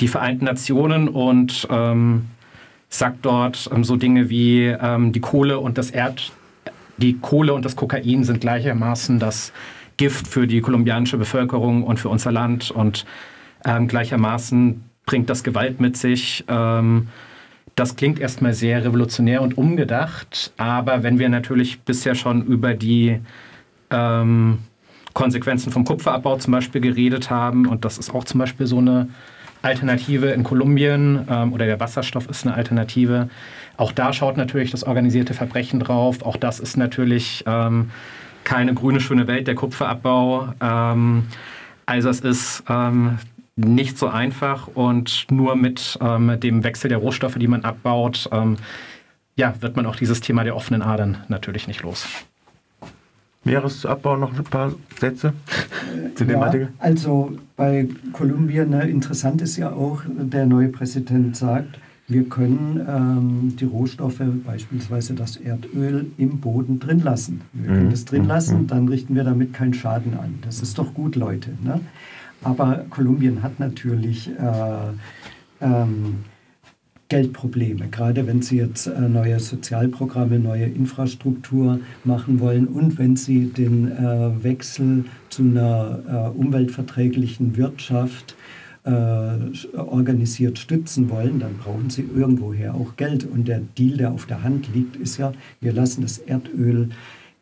die 0.02 0.08
Vereinten 0.08 0.46
Nationen 0.46 1.08
und 1.08 1.68
ähm, 1.70 2.26
sagt 2.90 3.26
dort 3.26 3.70
ähm, 3.74 3.84
so 3.84 3.96
Dinge 3.96 4.30
wie 4.30 4.66
ähm, 4.66 5.12
die 5.12 5.22
Kohle 5.22 5.60
und 5.60 5.78
das 5.78 5.92
Erd, 5.92 6.32
die 6.98 7.18
Kohle 7.18 7.54
und 7.54 7.66
das 7.66 7.76
Kokain 7.76 8.24
sind 8.24 8.42
gleichermaßen 8.42 9.20
das 9.20 9.52
Gift 9.98 10.28
für 10.28 10.48
die 10.48 10.62
kolumbianische 10.62 11.18
Bevölkerung 11.18 11.84
und 11.84 12.00
für 12.00 12.10
unser 12.10 12.32
Land 12.32 12.72
und 12.72 13.06
ähm, 13.66 13.88
gleichermaßen 13.88 14.84
bringt 15.06 15.30
das 15.30 15.44
Gewalt 15.44 15.80
mit 15.80 15.98
sich. 15.98 16.44
Ähm, 16.48 17.08
das 17.76 17.96
klingt 17.96 18.20
erstmal 18.20 18.54
sehr 18.54 18.84
revolutionär 18.86 19.42
und 19.42 19.58
umgedacht, 19.58 20.54
aber 20.58 21.04
wenn 21.04 21.20
wir 21.20 21.28
natürlich 21.30 21.82
bisher 21.82 22.16
schon 22.16 22.46
über 22.46 22.74
die 22.74 23.20
ähm, 23.92 24.60
Konsequenzen 25.14 25.72
vom 25.72 25.84
Kupferabbau 25.84 26.38
zum 26.38 26.52
Beispiel 26.52 26.82
geredet 26.82 27.30
haben, 27.30 27.68
und 27.68 27.84
das 27.84 27.98
ist 27.98 28.14
auch 28.14 28.24
zum 28.24 28.40
Beispiel 28.40 28.66
so 28.66 28.78
eine 28.78 29.10
Alternative 29.62 30.28
in 30.28 30.44
Kolumbien 30.44 31.26
ähm, 31.30 31.52
oder 31.52 31.66
der 31.66 31.80
Wasserstoff 31.80 32.30
ist 32.30 32.46
eine 32.46 32.56
Alternative. 32.56 33.30
Auch 33.78 33.92
da 33.92 34.14
schaut 34.14 34.38
natürlich 34.38 34.72
das 34.72 34.84
organisierte 34.84 35.34
Verbrechen 35.34 35.80
drauf. 35.80 36.22
Auch 36.22 36.38
das 36.38 36.60
ist 36.60 36.78
natürlich 36.78 37.44
ähm, 37.48 37.90
keine 38.46 38.74
grüne 38.74 39.02
schöne 39.02 39.28
Welt, 39.28 39.48
der 39.48 39.56
Kupferabbau. 39.56 40.54
Ähm, 40.62 41.24
also 41.86 42.10
es 42.10 42.22
ist 42.22 42.64
ähm, 42.70 43.18
nicht 43.58 43.98
so 43.98 44.08
einfach 44.08 44.68
und 44.68 45.28
nur 45.30 45.56
mit 45.56 45.98
ähm, 46.02 46.40
dem 46.40 46.64
Wechsel 46.64 46.88
der 46.90 47.00
Rohstoffe, 47.00 47.36
die 47.36 47.48
man 47.48 47.66
abbaut, 47.66 48.30
ähm, 48.32 48.58
ja, 49.36 49.54
wird 49.60 49.76
man 49.76 49.86
auch 49.86 49.98
dieses 49.98 50.22
Thema 50.22 50.44
der 50.46 50.56
offenen 50.56 50.82
Adern 50.82 51.18
natürlich 51.28 51.68
nicht 51.68 51.84
los. 51.84 52.08
Meeresabbau 53.44 54.18
noch 54.18 54.36
ein 54.36 54.44
paar 54.44 54.74
Sätze 55.00 55.34
zu 56.16 56.26
dem 56.26 56.40
ja, 56.40 56.42
Artikel? 56.42 56.70
Also 56.80 57.38
bei 57.56 57.88
Kolumbien, 58.12 58.70
ne, 58.70 58.88
interessant 58.90 59.42
ist 59.42 59.58
ja 59.58 59.72
auch, 59.72 60.02
der 60.08 60.46
neue 60.46 60.70
Präsident 60.70 61.38
sagt, 61.38 61.78
wir 62.08 62.24
können 62.26 62.86
ähm, 62.88 63.56
die 63.56 63.66
Rohstoffe, 63.66 64.22
beispielsweise 64.46 65.16
das 65.16 65.38
Erdöl, 65.38 66.06
im 66.18 66.40
Boden 66.40 66.80
drin 66.80 67.00
lassen. 67.00 67.42
Wir 67.54 67.68
können 67.68 67.86
mhm. 67.88 67.92
das 67.92 68.06
drin 68.06 68.26
lassen, 68.26 68.64
mhm. 68.64 68.68
dann 68.68 68.88
richten 68.88 69.16
wir 69.16 69.24
damit 69.24 69.54
keinen 69.54 69.74
Schaden 69.74 70.14
an. 70.14 70.36
Das 70.44 70.62
ist 70.62 70.78
doch 70.78 70.94
gut, 70.94 71.16
Leute. 71.16 71.52
Ne? 71.64 71.82
Aber 72.44 72.86
Kolumbien 72.92 73.42
hat 73.42 73.60
natürlich 73.60 74.30
äh, 74.30 75.64
ähm, 75.66 76.18
Geldprobleme, 77.08 77.88
gerade 77.88 78.28
wenn 78.28 78.44
sie 78.44 78.58
jetzt 78.58 78.86
äh, 78.86 79.00
neue 79.00 79.40
Sozialprogramme, 79.40 80.38
neue 80.38 80.66
Infrastruktur 80.66 81.80
machen 82.04 82.40
wollen 82.40 82.68
und 82.68 83.00
wenn 83.00 83.16
sie 83.16 83.48
den 83.48 83.92
äh, 83.92 84.44
Wechsel 84.44 85.06
zu 85.30 85.42
einer 85.42 86.34
äh, 86.36 86.38
umweltverträglichen 86.38 87.58
Wirtschaft 87.58 88.34
äh, 88.34 88.65
organisiert 88.86 90.60
stützen 90.60 91.10
wollen, 91.10 91.40
dann 91.40 91.58
brauchen 91.58 91.90
sie 91.90 92.08
irgendwoher 92.16 92.76
auch 92.76 92.96
Geld. 92.98 93.26
Und 93.26 93.48
der 93.48 93.62
Deal, 93.78 93.98
der 93.98 94.12
auf 94.12 94.28
der 94.28 94.44
Hand 94.44 94.70
liegt, 94.74 94.96
ist 94.96 95.18
ja, 95.18 95.34
wir 95.60 95.74
lassen 95.74 96.04
das 96.04 96.20
Erdöl 96.20 96.90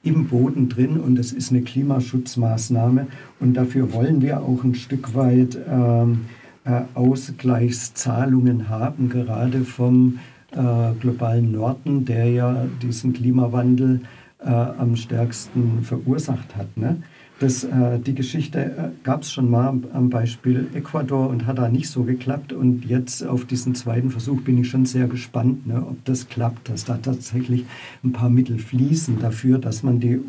im 0.03 0.27
Boden 0.27 0.69
drin 0.69 0.99
und 0.99 1.17
es 1.17 1.31
ist 1.31 1.51
eine 1.51 1.61
Klimaschutzmaßnahme 1.61 3.07
und 3.39 3.53
dafür 3.55 3.93
wollen 3.93 4.21
wir 4.21 4.41
auch 4.41 4.63
ein 4.63 4.75
Stück 4.75 5.15
weit 5.15 5.57
ähm, 5.69 6.25
äh, 6.65 6.81
Ausgleichszahlungen 6.93 8.67
haben, 8.69 9.09
gerade 9.09 9.61
vom 9.61 10.19
äh, 10.51 10.93
globalen 10.99 11.53
Norden, 11.53 12.05
der 12.05 12.29
ja 12.29 12.65
diesen 12.81 13.13
Klimawandel 13.13 14.01
äh, 14.39 14.49
am 14.49 14.95
stärksten 14.97 15.83
verursacht 15.83 16.55
hat. 16.57 16.75
Ne? 16.75 16.97
Das, 17.43 17.65
äh, 17.65 17.99
die 17.99 18.15
Geschichte 18.15 18.57
äh, 18.57 18.89
gab 19.03 19.23
es 19.23 19.33
schon 19.33 19.49
mal 19.49 19.77
am 19.91 20.09
Beispiel 20.09 20.69
Ecuador 20.75 21.27
und 21.27 21.45
hat 21.45 21.57
da 21.57 21.67
nicht 21.67 21.89
so 21.89 22.03
geklappt. 22.03 22.53
Und 22.53 22.85
jetzt 22.85 23.21
auf 23.27 23.43
diesen 23.43 23.75
zweiten 23.75 24.11
Versuch 24.11 24.39
bin 24.43 24.61
ich 24.61 24.69
schon 24.69 24.85
sehr 24.85 25.07
gespannt, 25.07 25.67
ne, 25.67 25.85
ob 25.85 26.05
das 26.05 26.29
klappt, 26.29 26.69
dass 26.69 26.85
da 26.85 26.95
tatsächlich 26.95 27.65
ein 28.01 28.13
paar 28.13 28.29
Mittel 28.29 28.59
fließen 28.59 29.19
dafür, 29.19 29.57
dass 29.57 29.83
man, 29.83 29.99
die, 29.99 30.13
äh, 30.13 30.21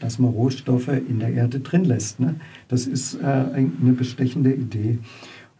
dass 0.00 0.18
man 0.18 0.32
Rohstoffe 0.32 0.88
in 0.88 1.20
der 1.20 1.32
Erde 1.32 1.60
drin 1.60 1.84
lässt. 1.84 2.18
Ne? 2.18 2.34
Das 2.66 2.88
ist 2.88 3.14
äh, 3.14 3.24
eine 3.24 3.92
bestechende 3.92 4.52
Idee. 4.52 4.98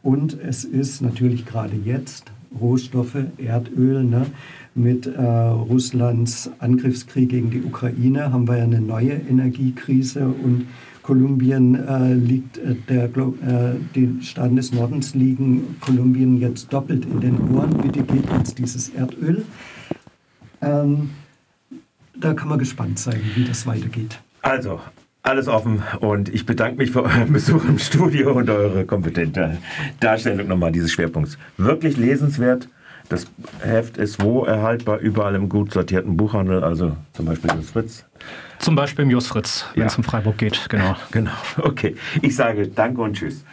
Und 0.02 0.36
es 0.42 0.64
ist 0.64 1.00
natürlich 1.00 1.46
gerade 1.46 1.76
jetzt 1.76 2.32
Rohstoffe, 2.60 3.18
Erdöl, 3.36 4.02
ne? 4.02 4.26
mit 4.74 5.06
äh, 5.06 5.20
Russlands 5.20 6.50
Angriffskrieg 6.58 7.28
gegen 7.28 7.50
die 7.50 7.62
Ukraine 7.62 8.32
haben 8.32 8.48
wir 8.48 8.56
ja 8.56 8.64
eine 8.64 8.80
neue 8.80 9.12
Energiekrise 9.12 10.26
und 10.26 10.66
Kolumbien 11.08 11.74
äh, 11.74 12.12
liegt, 12.12 12.58
äh, 12.58 12.74
der, 12.86 13.04
äh, 13.04 13.76
die 13.94 14.18
Staaten 14.20 14.56
des 14.56 14.74
Nordens 14.74 15.14
liegen 15.14 15.78
Kolumbien 15.80 16.38
jetzt 16.38 16.70
doppelt 16.70 17.06
in 17.06 17.20
den 17.22 17.50
Ohren. 17.50 17.74
Bitte 17.78 18.02
geht 18.02 18.30
uns 18.30 18.54
dieses 18.54 18.90
Erdöl. 18.90 19.42
Ähm, 20.60 21.08
da 22.14 22.34
kann 22.34 22.50
man 22.50 22.58
gespannt 22.58 22.98
sein, 22.98 23.22
wie 23.34 23.44
das 23.44 23.66
weitergeht. 23.66 24.20
Also, 24.42 24.80
alles 25.22 25.48
offen 25.48 25.82
und 26.00 26.28
ich 26.28 26.44
bedanke 26.44 26.76
mich 26.76 26.90
für 26.90 27.04
euren 27.04 27.32
Besuch 27.32 27.64
im 27.64 27.78
Studio 27.78 28.34
und 28.34 28.50
eure 28.50 28.84
kompetente 28.84 29.56
Darstellung 30.00 30.46
nochmal 30.46 30.72
dieses 30.72 30.92
Schwerpunkts. 30.92 31.38
Wirklich 31.56 31.96
lesenswert. 31.96 32.68
Das 33.08 33.26
Heft 33.60 33.96
ist 33.96 34.22
wo 34.22 34.44
erhaltbar? 34.44 34.98
Überall 34.98 35.34
im 35.34 35.48
gut 35.48 35.72
sortierten 35.72 36.16
Buchhandel, 36.16 36.62
also 36.62 36.96
zum 37.14 37.26
Beispiel 37.26 37.50
Jus 37.54 37.70
Fritz. 37.70 38.04
Zum 38.58 38.74
Beispiel 38.74 39.04
im 39.04 39.10
Jus 39.10 39.28
Fritz, 39.28 39.64
wenn 39.74 39.86
es 39.86 39.96
um 39.96 40.04
Freiburg 40.04 40.36
geht, 40.36 40.68
genau. 40.68 40.96
Genau, 41.10 41.30
okay. 41.62 41.96
Ich 42.20 42.36
sage 42.36 42.68
Danke 42.68 43.00
und 43.00 43.14
Tschüss. 43.14 43.44